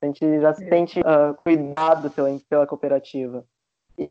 [0.03, 0.68] A gente já se é.
[0.68, 3.45] sente uh, cuidado pela, pela cooperativa.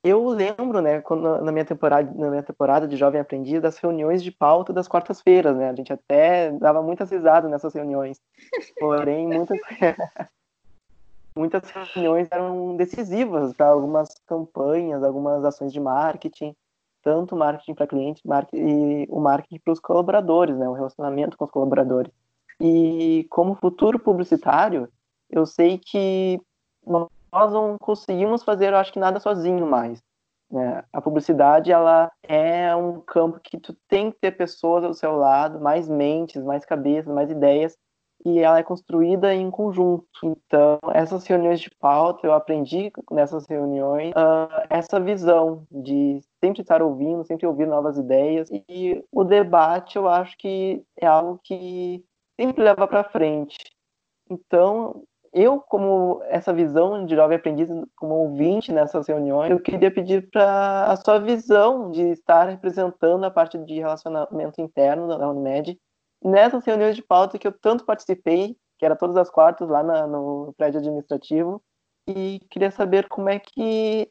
[0.04, 4.24] Eu lembro, né, quando, na minha temporada, na minha temporada de jovem aprendiz, das reuniões
[4.24, 5.70] de pauta das quartas-feiras, né?
[5.70, 8.20] A gente até dava muitas risadas nessas reuniões.
[8.80, 9.60] Porém, muitas
[11.36, 16.56] muitas reuniões eram decisivas para algumas campanhas, algumas ações de marketing,
[17.04, 18.24] tanto marketing para clientes,
[18.54, 22.12] e o marketing para os colaboradores, né, o relacionamento com os colaboradores.
[22.60, 24.90] E como futuro publicitário,
[25.30, 26.42] eu sei que
[27.32, 30.02] nós não conseguimos fazer, eu acho que nada sozinho mais.
[30.52, 30.84] Né?
[30.94, 35.60] A publicidade, ela é um campo que tu tem que ter pessoas ao seu lado,
[35.60, 37.78] mais mentes, mais cabeças, mais ideias,
[38.24, 40.08] e ela é construída em conjunto.
[40.24, 46.82] Então, essas reuniões de pauta, eu aprendi nessas reuniões uh, essa visão de sempre estar
[46.82, 52.04] ouvindo, sempre ouvir novas ideias, e o debate, eu acho que é algo que
[52.40, 53.58] sempre leva para frente.
[54.30, 55.04] Então,
[55.36, 60.86] eu, como essa visão de jovem aprendiz, como ouvinte nessas reuniões, eu queria pedir para
[60.86, 65.78] a sua visão de estar representando a parte de relacionamento interno da Unimed
[66.24, 70.08] nessas reuniões de pauta que eu tanto participei, que era todas as quartas lá na,
[70.08, 71.62] no prédio administrativo,
[72.08, 74.10] e queria saber como é que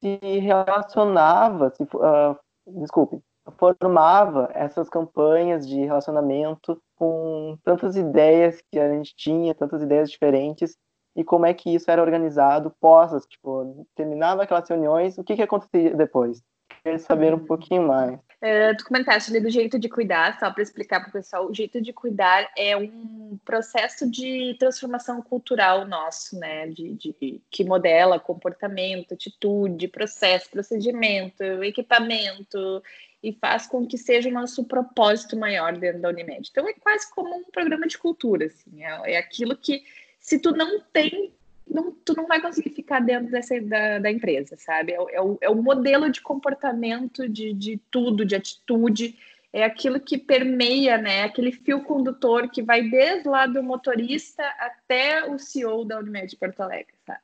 [0.00, 2.34] se relacionava, se, uh,
[2.66, 3.22] desculpe,
[3.58, 10.76] formava essas campanhas de relacionamento com tantas ideias que a gente tinha, tantas ideias diferentes,
[11.16, 15.42] e como é que isso era organizado pós, tipo, terminava aquelas reuniões, o que que
[15.42, 16.42] acontecia depois?
[16.82, 17.46] Queria saber um uhum.
[17.46, 18.14] pouquinho mais.
[18.14, 21.54] Uh, tu comentaste ali do jeito de cuidar, só para explicar para o pessoal, o
[21.54, 26.68] jeito de cuidar é um, processo de transformação cultural nosso, né?
[26.68, 32.82] De, de, que modela comportamento, atitude, processo, procedimento, equipamento,
[33.22, 36.48] e faz com que seja o nosso propósito maior dentro da Unimed.
[36.50, 39.84] Então é quase como um programa de cultura, assim, é, é aquilo que
[40.18, 41.32] se tu não tem,
[41.68, 44.92] não, tu não vai conseguir ficar dentro dessa, da, da empresa, sabe?
[44.92, 49.18] É, é, o, é o modelo de comportamento, de, de tudo, de atitude,
[49.52, 51.24] é aquilo que permeia, né?
[51.24, 56.60] Aquele fio condutor que vai desde lá do motorista até o CEO da Unimed Porto
[56.60, 57.20] Alegre, sabe?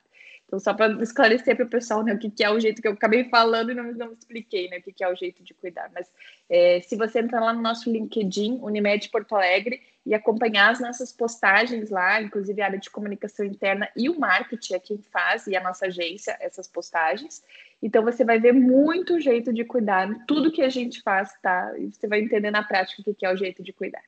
[0.47, 2.87] Então, só para esclarecer para o pessoal né, o que, que, é o jeito que
[2.87, 5.53] eu acabei falando e não, não expliquei né, o que, que é o jeito de
[5.53, 5.91] cuidar.
[5.93, 6.09] Mas
[6.49, 11.11] é, se você entrar lá no nosso LinkedIn, Unimed Porto Alegre, e acompanhar as nossas
[11.11, 15.55] postagens lá, inclusive a área de comunicação interna e o marketing é quem faz, e
[15.55, 17.43] a nossa agência, essas postagens.
[17.83, 21.77] Então você vai ver muito jeito de cuidar, tudo que a gente faz, tá?
[21.77, 24.01] E você vai entender na prática o que é o jeito de cuidar.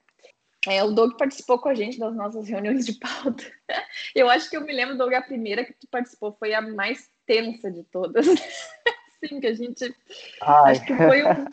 [0.68, 3.44] É, o Doug participou com a gente das nossas reuniões de pauta.
[4.14, 7.10] Eu acho que eu me lembro, Doug, a primeira que tu participou foi a mais
[7.26, 8.26] tensa de todas.
[9.24, 9.96] Sim, que a gente.
[10.42, 10.72] Ai.
[10.72, 11.46] Acho que foi um,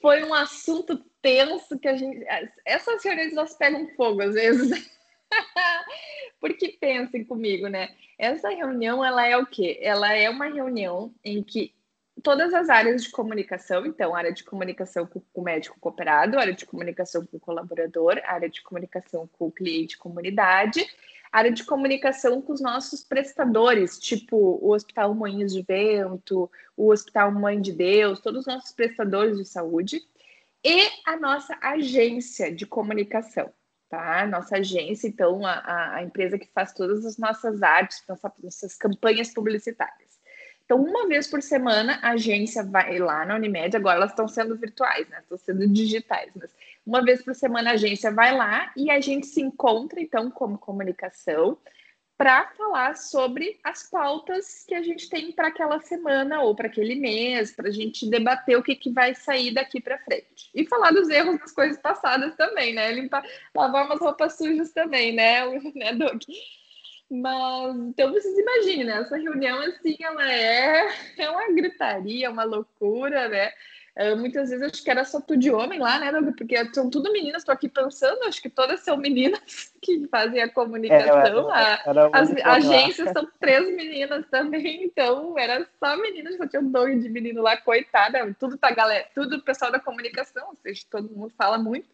[0.00, 2.24] foi um assunto tenso que a gente.
[2.66, 4.92] Essas reuniões elas pegam fogo às vezes.
[6.40, 7.94] Porque pensem comigo, né?
[8.18, 9.78] Essa reunião ela é o quê?
[9.80, 11.72] Ela é uma reunião em que
[12.20, 16.66] todas as áreas de comunicação, então, área de comunicação com o médico cooperado, área de
[16.66, 20.86] comunicação com o colaborador, área de comunicação com o cliente comunidade,
[21.30, 27.32] área de comunicação com os nossos prestadores, tipo o Hospital Moinhos de Vento, o Hospital
[27.32, 30.02] Mãe de Deus, todos os nossos prestadores de saúde,
[30.64, 33.52] e a nossa agência de comunicação,
[33.88, 34.26] tá?
[34.26, 40.21] Nossa agência, então, a, a empresa que faz todas as nossas artes, nossas campanhas publicitárias.
[40.64, 44.56] Então, uma vez por semana, a agência vai lá na Unimed, agora elas estão sendo
[44.56, 45.18] virtuais, né?
[45.20, 46.50] Estão sendo digitais, mas
[46.86, 50.58] uma vez por semana a agência vai lá e a gente se encontra, então, como
[50.58, 51.58] comunicação,
[52.22, 56.94] para falar sobre as pautas que a gente tem para aquela semana ou para aquele
[56.94, 60.48] mês, para a gente debater o que, que vai sair daqui para frente.
[60.54, 62.92] E falar dos erros das coisas passadas também, né?
[62.92, 65.44] Limpar, lavar umas roupas sujas também, né,
[65.74, 66.22] né Doug?
[67.10, 69.00] Mas, então vocês imaginem, né?
[69.00, 70.88] Essa reunião, assim, ela é,
[71.18, 73.52] é uma gritaria, uma loucura, né?
[73.94, 77.12] Uh, muitas vezes acho que era só tu de homem lá, né, Porque são tudo
[77.12, 79.38] meninas, estou aqui pensando, acho que todas são meninas
[79.82, 81.54] que fazem a comunicação.
[81.54, 86.62] É, era, era as agências são três meninas também, então era só meninas, só tinha
[86.62, 90.56] um doido de menino lá, coitada, tudo tá galera, tudo o pessoal da comunicação, ou
[90.62, 91.86] seja, todo mundo fala muito.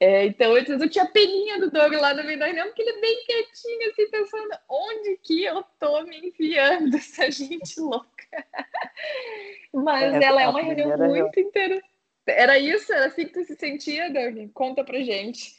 [0.00, 2.90] É, então, antes eu tinha peninha do Doug lá no meio da reunião, porque ele
[2.90, 8.06] é bem quietinho, assim, pensando onde que eu tô me enfiando, essa gente louca.
[9.72, 11.94] Mas é, ela é uma reunião muito interessante.
[12.26, 12.92] Era isso?
[12.92, 14.50] Era assim que tu se sentia, Doug?
[14.52, 15.54] Conta pra gente.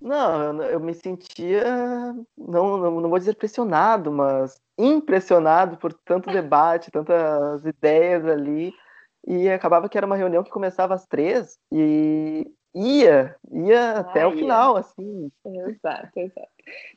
[0.00, 1.64] Não, eu, eu me sentia,
[2.36, 8.72] não, não, não vou dizer pressionado, mas impressionado por tanto debate, tantas ideias ali.
[9.26, 14.26] E acabava que era uma reunião que começava às três e ia, ia ah, até
[14.26, 15.30] o final, assim.
[15.44, 16.48] Exato, exato.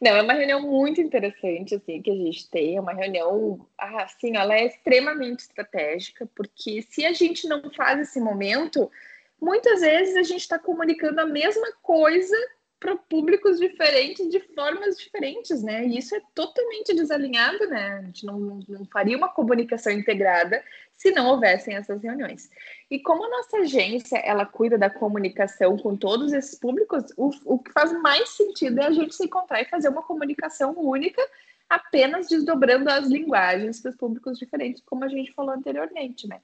[0.02, 4.04] Não, é uma reunião muito interessante, assim, que a gente tem, é uma reunião, ah,
[4.04, 8.92] assim, ela é extremamente estratégica, porque se a gente não faz esse momento,
[9.40, 12.36] muitas vezes a gente está comunicando a mesma coisa
[12.82, 15.86] para públicos diferentes de formas diferentes, né?
[15.86, 18.00] E isso é totalmente desalinhado, né?
[18.00, 20.64] A gente não, não faria uma comunicação integrada
[20.98, 22.50] se não houvessem essas reuniões.
[22.90, 27.60] E como a nossa agência ela cuida da comunicação com todos esses públicos, o, o
[27.60, 31.22] que faz mais sentido é a gente se encontrar e fazer uma comunicação única,
[31.70, 36.42] apenas desdobrando as linguagens para os públicos diferentes, como a gente falou anteriormente, né?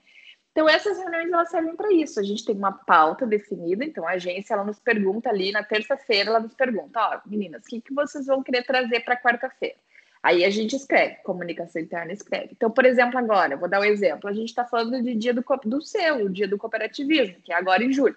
[0.57, 2.19] Então, essas reuniões elas servem para isso.
[2.19, 6.31] A gente tem uma pauta definida, então a agência ela nos pergunta ali na terça-feira,
[6.31, 9.75] ela nos pergunta: ó, oh, meninas, o que, que vocês vão querer trazer para quarta-feira?
[10.23, 12.49] Aí a gente escreve, comunicação interna escreve.
[12.53, 15.45] Então, por exemplo, agora, vou dar um exemplo: a gente está falando de dia do,
[15.63, 18.15] do seu, o dia do cooperativismo, que é agora em julho.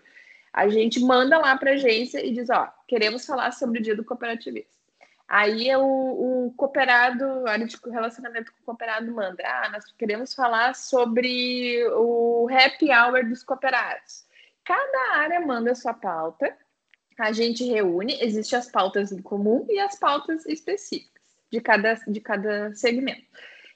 [0.51, 3.95] A gente manda lá para a agência e diz: ó, queremos falar sobre o dia
[3.95, 4.80] do cooperativismo.
[5.31, 10.35] Aí o, o cooperado, a área de relacionamento com o cooperado manda, ah, nós queremos
[10.35, 14.24] falar sobre o happy hour dos cooperados.
[14.64, 16.53] Cada área manda a sua pauta,
[17.16, 22.20] a gente reúne, existem as pautas em comum e as pautas específicas de cada, de
[22.20, 23.22] cada segmento.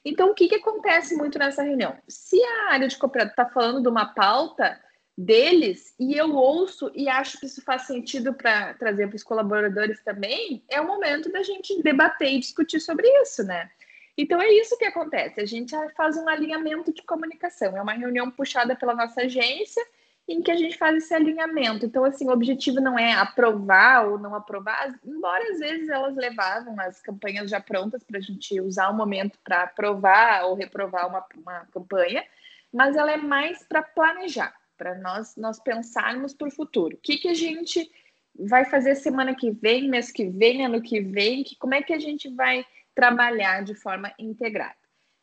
[0.04, 1.96] Então, o que, que acontece muito nessa reunião?
[2.08, 4.82] Se a área de cooperado está falando de uma pauta,
[5.16, 10.02] deles e eu ouço e acho que isso faz sentido para trazer para os colaboradores
[10.02, 13.70] também, é o momento da gente debater e discutir sobre isso, né?
[14.16, 15.40] Então é isso que acontece.
[15.40, 17.76] A gente faz um alinhamento de comunicação.
[17.76, 19.84] É uma reunião puxada pela nossa agência
[20.26, 21.84] em que a gente faz esse alinhamento.
[21.84, 26.78] Então, assim, o objetivo não é aprovar ou não aprovar, embora às vezes elas levavam
[26.80, 31.24] as campanhas já prontas para a gente usar o momento para aprovar ou reprovar uma,
[31.36, 32.24] uma campanha,
[32.72, 36.96] mas ela é mais para planejar, para nós, nós pensarmos para o futuro.
[36.96, 37.90] O que, que a gente
[38.38, 41.92] vai fazer semana que vem, mês que vem, ano que vem, que, como é que
[41.92, 42.64] a gente vai
[42.94, 44.76] trabalhar de forma integrada.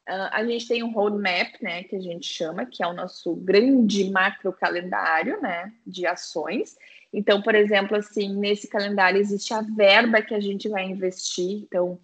[0.09, 3.35] Uh, a gente tem um roadmap, né, que a gente chama, que é o nosso
[3.35, 6.75] grande macro calendário, né, de ações.
[7.13, 11.63] Então, por exemplo, assim, nesse calendário existe a verba que a gente vai investir.
[11.63, 11.99] Então,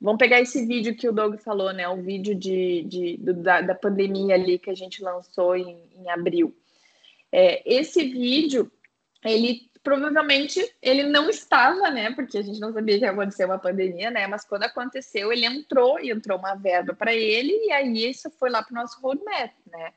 [0.00, 3.60] vamos pegar esse vídeo que o Doug falou, né, o vídeo de, de do, da,
[3.60, 6.54] da, pandemia ali que a gente lançou em, em abril.
[7.32, 8.70] É, esse vídeo,
[9.24, 12.12] ele provavelmente ele não estava, né?
[12.12, 14.26] Porque a gente não sabia que ia acontecer uma pandemia, né?
[14.26, 18.50] Mas quando aconteceu, ele entrou e entrou uma verba para ele, e aí isso foi
[18.50, 19.92] lá para o nosso roadmap, né?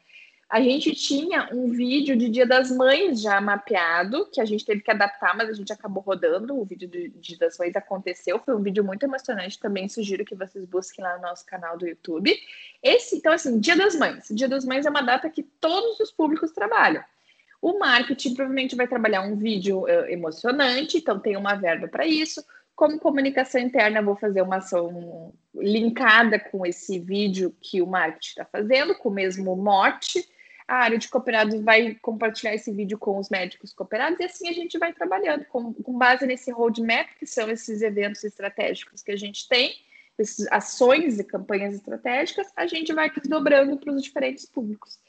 [0.50, 4.82] A gente tinha um vídeo de Dia das Mães já mapeado, que a gente teve
[4.82, 6.56] que adaptar, mas a gente acabou rodando.
[6.56, 9.60] O vídeo de Dia das Mães aconteceu, foi um vídeo muito emocionante.
[9.60, 12.38] Também sugiro que vocês busquem lá no nosso canal do YouTube.
[12.84, 14.28] Esse, então, assim, Dia das Mães.
[14.30, 17.04] Dia das Mães é uma data que todos os públicos trabalham.
[17.64, 22.44] O marketing provavelmente vai trabalhar um vídeo uh, emocionante, então tem uma verba para isso.
[22.76, 28.44] Como comunicação interna, vou fazer uma ação linkada com esse vídeo que o marketing está
[28.44, 30.28] fazendo, com o mesmo mote.
[30.68, 34.54] A área de cooperados vai compartilhar esse vídeo com os médicos cooperados e assim a
[34.54, 39.18] gente vai trabalhando com, com base nesse roadmap, que são esses eventos estratégicos que a
[39.18, 39.74] gente tem,
[40.20, 45.00] essas ações e campanhas estratégicas, a gente vai desdobrando para os diferentes públicos.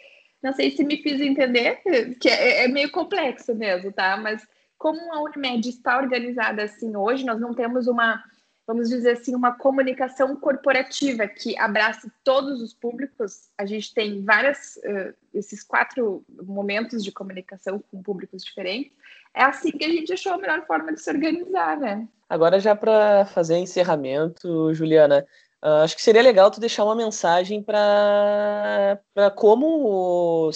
[0.44, 1.80] Não sei se me fiz entender,
[2.20, 4.14] que é, é meio complexo mesmo, tá?
[4.18, 8.22] Mas como a Unimed está organizada assim hoje, nós não temos uma,
[8.66, 13.48] vamos dizer assim, uma comunicação corporativa que abrace todos os públicos.
[13.56, 18.92] A gente tem várias, uh, esses quatro momentos de comunicação com públicos diferentes.
[19.34, 22.06] É assim que a gente achou a melhor forma de se organizar, né?
[22.28, 25.26] Agora, já para fazer encerramento, Juliana,
[25.64, 29.00] Uh, acho que seria legal tu deixar uma mensagem para
[29.34, 30.50] como,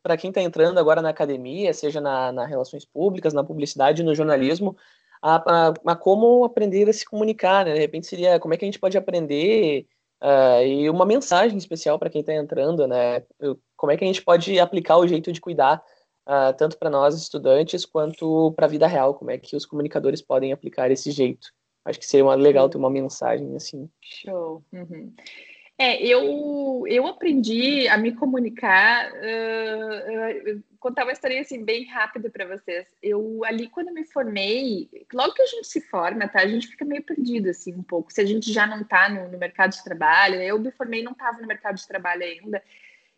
[0.00, 4.14] para quem está entrando agora na academia, seja na, na, relações públicas, na publicidade, no
[4.14, 4.76] jornalismo,
[5.20, 7.74] a, a, a, como aprender a se comunicar, né?
[7.74, 9.84] De repente seria como é que a gente pode aprender
[10.22, 13.24] uh, e uma mensagem especial para quem está entrando, né?
[13.76, 15.82] Como é que a gente pode aplicar o jeito de cuidar
[16.28, 19.14] uh, tanto para nós estudantes quanto para a vida real?
[19.14, 21.48] Como é que os comunicadores podem aplicar esse jeito?
[21.84, 23.88] Acho que seria uma, legal ter uma mensagem assim.
[24.00, 24.64] Show.
[24.72, 25.12] Uhum.
[25.78, 29.10] É, eu, eu aprendi a me comunicar.
[29.12, 32.86] Uh, uh, contar uma história assim bem rápida para vocês.
[33.00, 36.40] Eu ali quando me formei, logo que a gente se forma, tá?
[36.40, 38.12] A gente fica meio perdido assim um pouco.
[38.12, 41.04] Se a gente já não está no, no, mercado de trabalho, eu me formei e
[41.04, 42.62] não estava no mercado de trabalho ainda.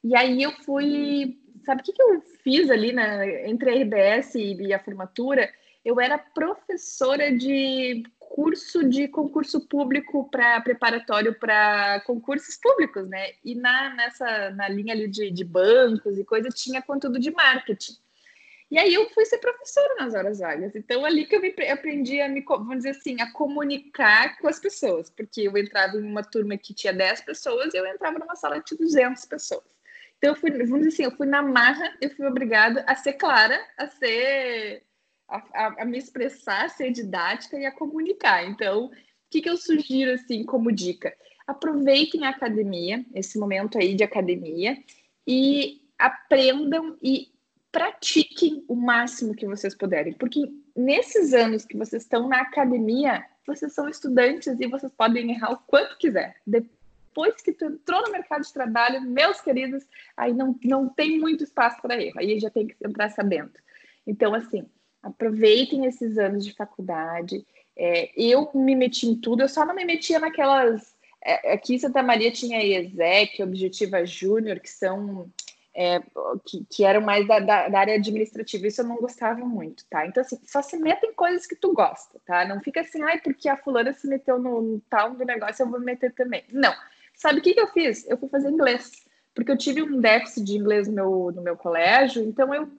[0.05, 4.35] E aí eu fui, sabe o que, que eu fiz ali né, entre a RBS
[4.35, 5.51] e, e a formatura?
[5.83, 8.05] Eu era professora de
[8.35, 13.31] curso de concurso público para preparatório para concursos públicos, né?
[13.45, 17.93] E na, nessa na linha ali de, de bancos e coisa tinha conteúdo de marketing.
[18.69, 20.75] E aí eu fui ser professora nas horas vagas.
[20.75, 24.59] Então ali que eu me, aprendi a me, vamos dizer assim, a comunicar com as
[24.59, 28.35] pessoas, porque eu entrava em uma turma que tinha 10 pessoas e eu entrava numa
[28.35, 29.63] sala de 200 pessoas.
[30.19, 33.13] Então eu fui, vamos dizer assim, eu fui na marra, eu fui obrigada a ser
[33.13, 34.83] clara, a ser
[35.53, 38.47] a, a, me expressar, a ser didática e a comunicar.
[38.47, 38.91] Então, o
[39.31, 41.15] que, que eu sugiro assim como dica?
[41.47, 44.79] Aproveitem a academia, esse momento aí de academia,
[45.27, 47.33] e aprendam e
[47.71, 50.41] pratiquem o máximo que vocês puderem, porque
[50.77, 55.59] nesses anos que vocês estão na academia, vocês são estudantes e vocês podem errar o
[55.67, 56.37] quanto quiser.
[56.47, 59.85] Depois que tu entrou no mercado de trabalho, meus queridos,
[60.17, 63.53] aí não, não tem muito espaço para erro, aí já tem que entrar sabendo.
[64.07, 64.67] Então, assim,
[65.05, 67.47] aproveitem esses anos de faculdade.
[67.77, 70.95] É, eu me meti em tudo, eu só não me metia naquelas.
[71.23, 75.31] É, aqui em Santa Maria tinha a ESEC, Objetiva Júnior, que são.
[75.77, 76.01] É,
[76.47, 80.07] que, que, eram mais da, da, da, área administrativa, isso eu não gostava muito, tá?
[80.07, 82.45] Então, assim, só se meta em coisas que tu gosta, tá?
[82.47, 85.69] Não fica assim, ai, porque a fulana se meteu no, no tal do negócio, eu
[85.69, 86.45] vou me meter também.
[86.53, 86.73] Não.
[87.13, 88.09] Sabe o que, que eu fiz?
[88.09, 88.93] Eu fui fazer inglês,
[89.35, 92.71] porque eu tive um déficit de inglês no meu, no meu colégio, então eu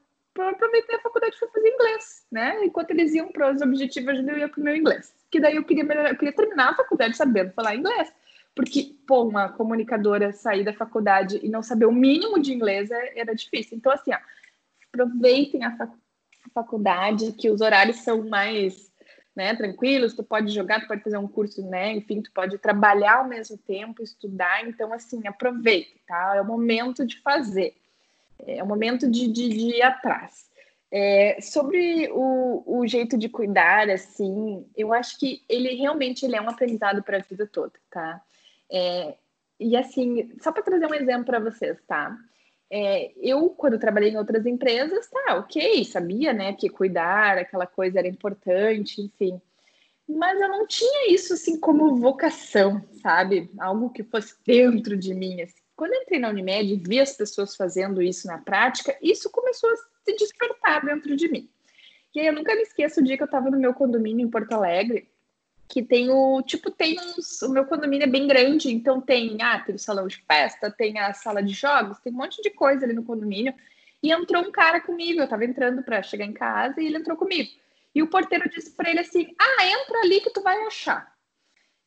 [0.44, 2.66] aproveitei a faculdade para fazer inglês, né?
[2.66, 5.14] Enquanto eles iam para os objetivos, eu ia para o meu inglês.
[5.32, 8.14] Que daí eu queria, eu queria terminar a faculdade sabendo falar inglês.
[8.56, 13.20] Porque, pô, uma comunicadora sair da faculdade e não saber o mínimo de inglês é,
[13.20, 13.78] era difícil.
[13.78, 14.18] Então, assim, ó,
[14.88, 15.78] aproveitem a
[16.54, 18.90] faculdade, que os horários são mais
[19.36, 23.18] né, tranquilos, tu pode jogar, tu pode fazer um curso, né, enfim, tu pode trabalhar
[23.18, 26.36] ao mesmo tempo, estudar, então, assim, aproveite, tá?
[26.38, 27.76] É o momento de fazer.
[28.46, 30.46] É o momento de, de, de ir atrás.
[30.92, 36.42] É, sobre o, o, jeito de cuidar, assim, eu acho que ele realmente ele é
[36.42, 38.22] um aprendizado para a vida toda, tá?
[38.72, 39.16] É,
[39.60, 42.18] e assim, só para trazer um exemplo para vocês, tá?
[42.70, 48.00] É, eu, quando trabalhei em outras empresas, tá, ok, sabia, né, que cuidar, aquela coisa
[48.00, 49.42] era importante, enfim.
[50.08, 53.50] Mas eu não tinha isso, assim, como vocação, sabe?
[53.60, 55.65] Algo que fosse dentro de mim, assim.
[55.76, 59.76] Quando entrei na Unimed e vi as pessoas fazendo isso na prática, isso começou a
[59.76, 61.50] se despertar dentro de mim.
[62.14, 64.30] E aí eu nunca me esqueço o dia que eu estava no meu condomínio em
[64.30, 65.10] Porto Alegre,
[65.68, 69.60] que tem o, tipo, tem uns, o meu condomínio é bem grande, então tem, ah,
[69.60, 72.86] tem o salão de festa, tem a sala de jogos, tem um monte de coisa
[72.86, 73.54] ali no condomínio.
[74.02, 77.18] E entrou um cara comigo, eu tava entrando para chegar em casa e ele entrou
[77.18, 77.50] comigo.
[77.94, 81.15] E o porteiro disse para ele assim: "Ah, entra ali que tu vai achar".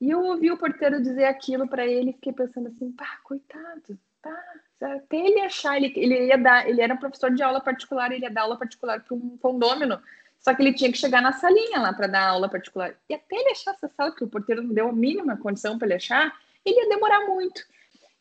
[0.01, 3.99] E eu ouvi o porteiro dizer aquilo para ele e fiquei pensando assim: "Pá, coitado,
[4.23, 8.25] tá, até ele achar, ele, ele ia dar, ele era professor de aula particular, ele
[8.25, 10.01] ia dar aula particular para um condômino,
[10.39, 12.95] só que ele tinha que chegar na salinha lá para dar aula particular.
[13.09, 15.89] E até ele achar essa sala, que o porteiro não deu a mínima condição para
[15.89, 16.33] ele achar,
[16.65, 17.63] ele ia demorar muito.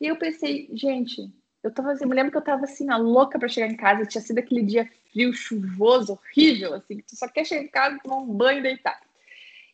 [0.01, 1.31] E eu pensei, gente,
[1.63, 3.77] eu tava assim, eu me lembro que eu tava assim, a louca para chegar em
[3.77, 7.67] casa, tinha sido aquele dia frio, chuvoso, horrível, assim, que tu só quer chegar em
[7.67, 8.99] casa, tomar um banho e deitar.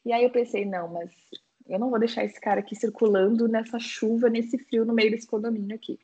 [0.05, 1.11] E aí eu pensei, não, mas
[1.67, 5.27] eu não vou deixar esse cara aqui circulando nessa chuva, nesse frio, no meio desse
[5.27, 5.99] condomínio aqui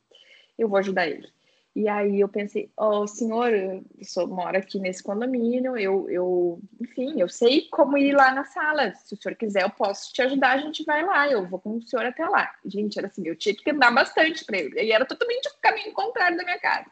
[0.59, 1.27] eu vou ajudar ele.
[1.75, 6.59] E aí eu pensei, ó, oh, senhor, eu sou, moro aqui nesse condomínio, eu, eu,
[6.81, 8.93] enfim, eu sei como ir lá na sala.
[8.95, 11.77] Se o senhor quiser, eu posso te ajudar, a gente vai lá, eu vou com
[11.77, 12.51] o senhor até lá.
[12.65, 14.81] Gente, era assim, eu tinha que andar bastante para ele.
[14.81, 16.87] E era totalmente o caminho contrário da minha casa.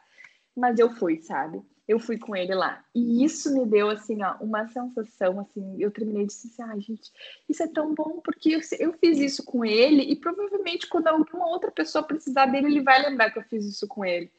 [0.56, 1.60] Mas eu fui, sabe?
[1.88, 2.84] Eu fui com ele lá.
[2.94, 6.80] E isso me deu, assim, ó, uma sensação, assim, eu terminei de dizer, ai, ah,
[6.80, 7.10] gente,
[7.48, 11.48] isso é tão bom, porque eu, eu fiz isso com ele e provavelmente quando alguma
[11.48, 14.30] outra pessoa precisar dele, ele vai lembrar que eu fiz isso com ele.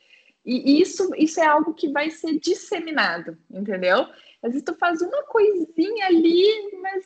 [0.45, 4.07] E isso, isso é algo que vai ser disseminado, entendeu?
[4.41, 7.05] Às vezes tu faz uma coisinha ali, mas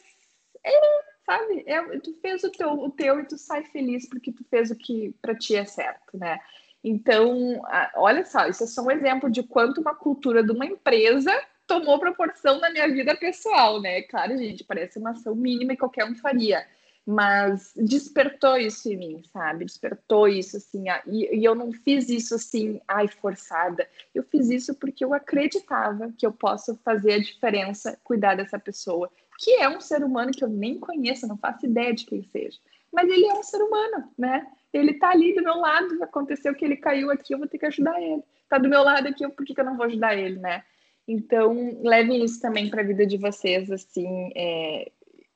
[0.64, 1.64] é, sabe?
[1.66, 4.76] É, tu fez o teu, o teu e tu sai feliz porque tu fez o
[4.76, 6.40] que para ti é certo, né?
[6.84, 7.62] Então,
[7.96, 11.32] olha só, isso é só um exemplo de quanto uma cultura de uma empresa
[11.66, 14.02] tomou proporção na minha vida pessoal, né?
[14.04, 16.68] Claro, gente, parece uma ação mínima e qualquer um faria,
[17.06, 19.64] mas despertou isso em mim, sabe?
[19.64, 23.88] Despertou isso, assim, e, e eu não fiz isso assim, ai, forçada.
[24.14, 29.10] Eu fiz isso porque eu acreditava que eu posso fazer a diferença, cuidar dessa pessoa,
[29.40, 32.60] que é um ser humano que eu nem conheço, não faço ideia de quem seja,
[32.92, 34.48] mas ele é um ser humano, né?
[34.74, 37.66] Ele tá ali do meu lado, aconteceu que ele caiu aqui, eu vou ter que
[37.68, 38.24] ajudar ele.
[38.50, 40.64] Tá do meu lado aqui, por que, que eu não vou ajudar ele, né?
[41.08, 44.92] Então, levem isso também para a vida de vocês, assim, é...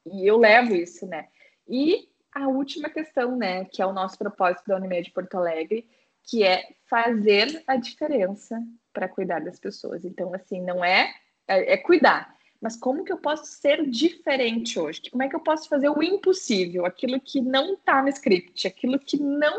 [0.06, 1.28] e eu levo isso, né?
[1.68, 5.88] E a última questão, né, que é o nosso propósito da Unimed Porto Alegre,
[6.24, 8.62] que é fazer a diferença
[8.94, 10.04] para cuidar das pessoas.
[10.06, 11.14] Então, assim, não é,
[11.48, 15.02] é, é cuidar, mas como que eu posso ser diferente hoje?
[15.12, 18.98] Como é que eu posso fazer o impossível, aquilo que não está no script, aquilo
[19.00, 19.58] que não.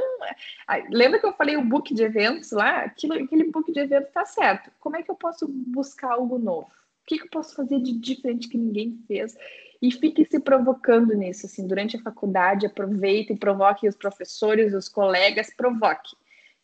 [0.91, 2.81] Lembra que eu falei o book de eventos lá?
[2.81, 4.71] Aquilo, aquele book de eventos está certo.
[4.81, 6.67] Como é que eu posso buscar algo novo?
[6.67, 9.37] O que, que eu posso fazer de diferente que ninguém fez?
[9.81, 14.89] E fique se provocando nisso, assim, durante a faculdade, aproveite e provoque os professores, os
[14.89, 16.17] colegas, provoque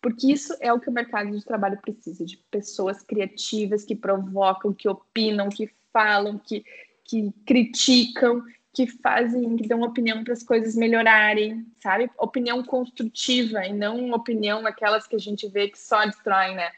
[0.05, 4.70] porque isso é o que o mercado de trabalho precisa, de pessoas criativas que provocam,
[4.70, 6.65] que opinam, que falam, que,
[7.05, 8.43] que criticam,
[8.75, 12.11] que fazem, que dão opinião para as coisas melhorarem, sabe?
[12.19, 16.71] Opinião construtiva e não opinião aquelas que a gente vê que só destroem, né?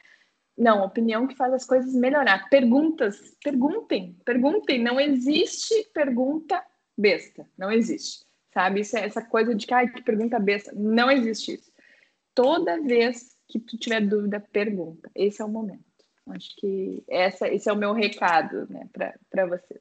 [0.57, 2.49] Não, opinião que faz as coisas melhorar.
[2.51, 4.83] Perguntas, perguntem, perguntem.
[4.83, 6.63] Não existe pergunta
[6.97, 8.81] besta, não existe, sabe?
[8.81, 10.73] Isso é essa coisa de que, ai, que pergunta besta.
[10.75, 11.73] Não existe isso.
[12.35, 15.11] Toda vez que tu tiver dúvida, pergunta.
[15.15, 15.86] Esse é o momento.
[16.29, 18.89] Acho que essa, esse é o meu recado né,
[19.31, 19.81] para vocês.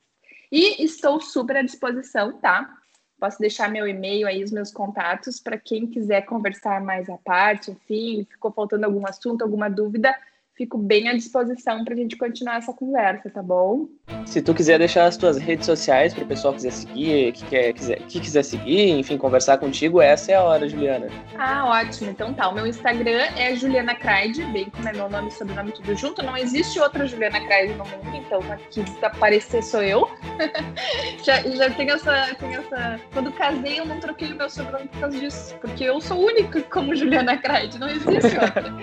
[0.51, 2.77] E estou super à disposição, tá?
[3.19, 7.71] Posso deixar meu e-mail aí, os meus contatos, para quem quiser conversar mais à parte,
[7.71, 10.15] enfim, ficou faltando algum assunto, alguma dúvida,
[10.55, 13.87] fico bem à disposição para a gente continuar essa conversa, tá bom?
[14.25, 17.45] Se tu quiser deixar as tuas redes sociais para o pessoal que quiser seguir, que,
[17.45, 21.07] quer, quiser, que quiser seguir, enfim, conversar contigo, essa é a hora, Juliana.
[21.37, 22.09] Ah, ótimo.
[22.09, 25.71] Então tá, o meu Instagram é Juliana Craide, bem como é meu nome e sobrenome
[25.73, 26.23] tudo junto.
[26.23, 30.09] Não existe outra Juliana Craide no mundo, então aqui desaparecer sou eu.
[31.23, 32.99] já, já tenho essa, tenho essa.
[33.13, 36.61] Quando casei, eu não troquei o meu sobrenome por causa disso, porque eu sou única
[36.63, 38.73] como Juliana Craide, não existe outra.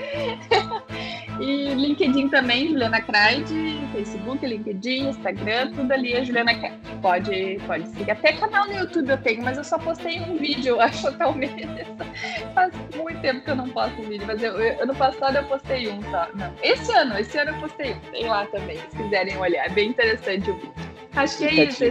[1.42, 6.78] E LinkedIn também, Juliana Craide, Facebook, LinkedIn, Instagram, tudo ali é Juliana Craide.
[7.02, 8.12] Pode, pode seguir.
[8.12, 11.66] Até canal no YouTube eu tenho, mas eu só postei um vídeo, acho, atualmente.
[12.54, 15.88] Faz muito tempo que eu não posto vídeo, mas eu, eu, ano passado eu postei
[15.88, 16.28] um só.
[16.32, 17.98] Não, esse ano, esse ano eu postei um.
[18.12, 19.66] Tem lá também, se quiserem olhar.
[19.66, 20.91] É bem interessante o vídeo.
[21.14, 21.84] Acho que é isso.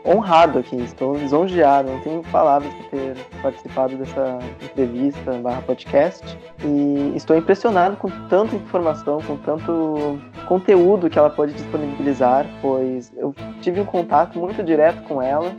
[0.02, 6.24] honrado aqui, estou lisonjeado, não tenho palavras para ter participado dessa entrevista barra podcast.
[6.64, 13.34] E estou impressionado com tanta informação, com tanto conteúdo que ela pode disponibilizar, pois eu
[13.60, 15.54] tive um contato muito direto com ela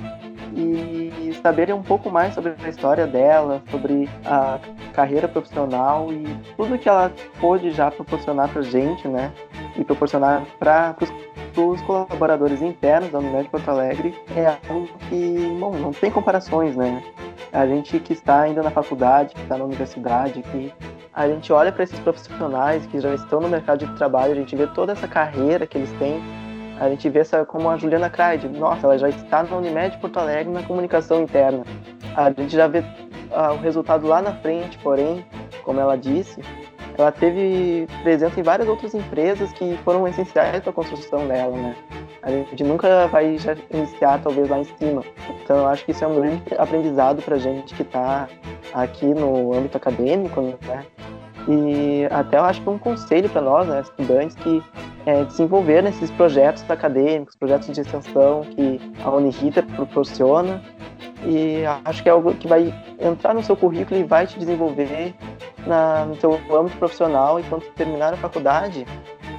[0.55, 4.59] e saber um pouco mais sobre a história dela, sobre a
[4.93, 9.31] carreira profissional e tudo que ela pôde já proporcionar para gente, né?
[9.77, 10.95] E proporcionar para
[11.55, 17.03] os colaboradores internos da Unimed Porto Alegre é algo que, bom, não tem comparações, né?
[17.51, 20.73] A gente que está ainda na faculdade, que está na universidade, que
[21.13, 24.55] a gente olha para esses profissionais que já estão no mercado de trabalho, a gente
[24.55, 26.21] vê toda essa carreira que eles têm
[26.80, 30.18] a gente vê essa como a Juliana Craide, nossa, ela já está na Unimed Porto
[30.18, 31.64] Alegre na comunicação interna.
[32.15, 35.26] A gente já vê uh, o resultado lá na frente, porém,
[35.64, 36.41] como ela disse,
[36.97, 41.76] ela teve presença em várias outras empresas que foram essenciais para a construção dela, né?
[42.22, 45.03] A gente nunca vai já iniciar, talvez, lá em cima.
[45.41, 48.27] Então, eu acho que isso é um grande aprendizado para a gente que está
[48.73, 50.85] aqui no âmbito acadêmico, né?
[51.49, 54.61] E até eu acho que um conselho para nós, né, estudantes, que
[55.07, 60.61] é, desenvolver esses projetos acadêmicos, projetos de extensão que a Uniriter proporciona.
[61.26, 65.15] E acho que é algo que vai entrar no seu currículo e vai te desenvolver
[65.65, 67.39] na, no seu âmbito profissional.
[67.39, 68.85] E quando terminar a faculdade,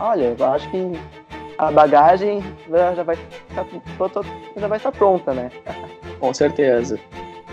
[0.00, 0.92] olha, eu acho que
[1.58, 2.42] a bagagem
[2.96, 3.16] já vai
[3.48, 3.66] estar,
[4.56, 5.50] já vai estar pronta, né?
[6.18, 6.98] Com certeza.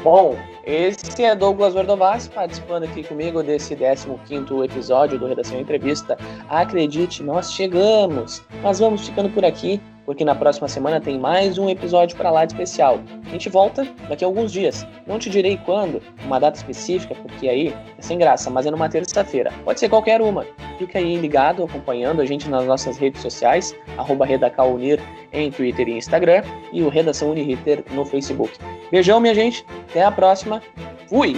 [0.04, 6.18] Bom, esse é Douglas Ordovaz participando aqui comigo desse 15 episódio do Redação Entrevista.
[6.48, 11.70] Acredite, nós chegamos, mas vamos ficando por aqui, porque na próxima semana tem mais um
[11.70, 13.02] episódio para lá de especial.
[13.26, 14.88] A gente volta daqui a alguns dias.
[15.06, 18.88] Não te direi quando, uma data específica, porque aí é sem graça, mas é numa
[18.88, 19.52] terça-feira.
[19.66, 20.46] Pode ser qualquer uma.
[20.80, 25.02] Fica aí ligado, acompanhando a gente nas nossas redes sociais, arroba Redacaunir
[25.34, 28.58] em Twitter e Instagram, e o Redação Uniriter no Facebook.
[28.90, 29.66] Beijão, minha gente.
[29.90, 30.64] Até a próxima.
[31.10, 31.36] Fui!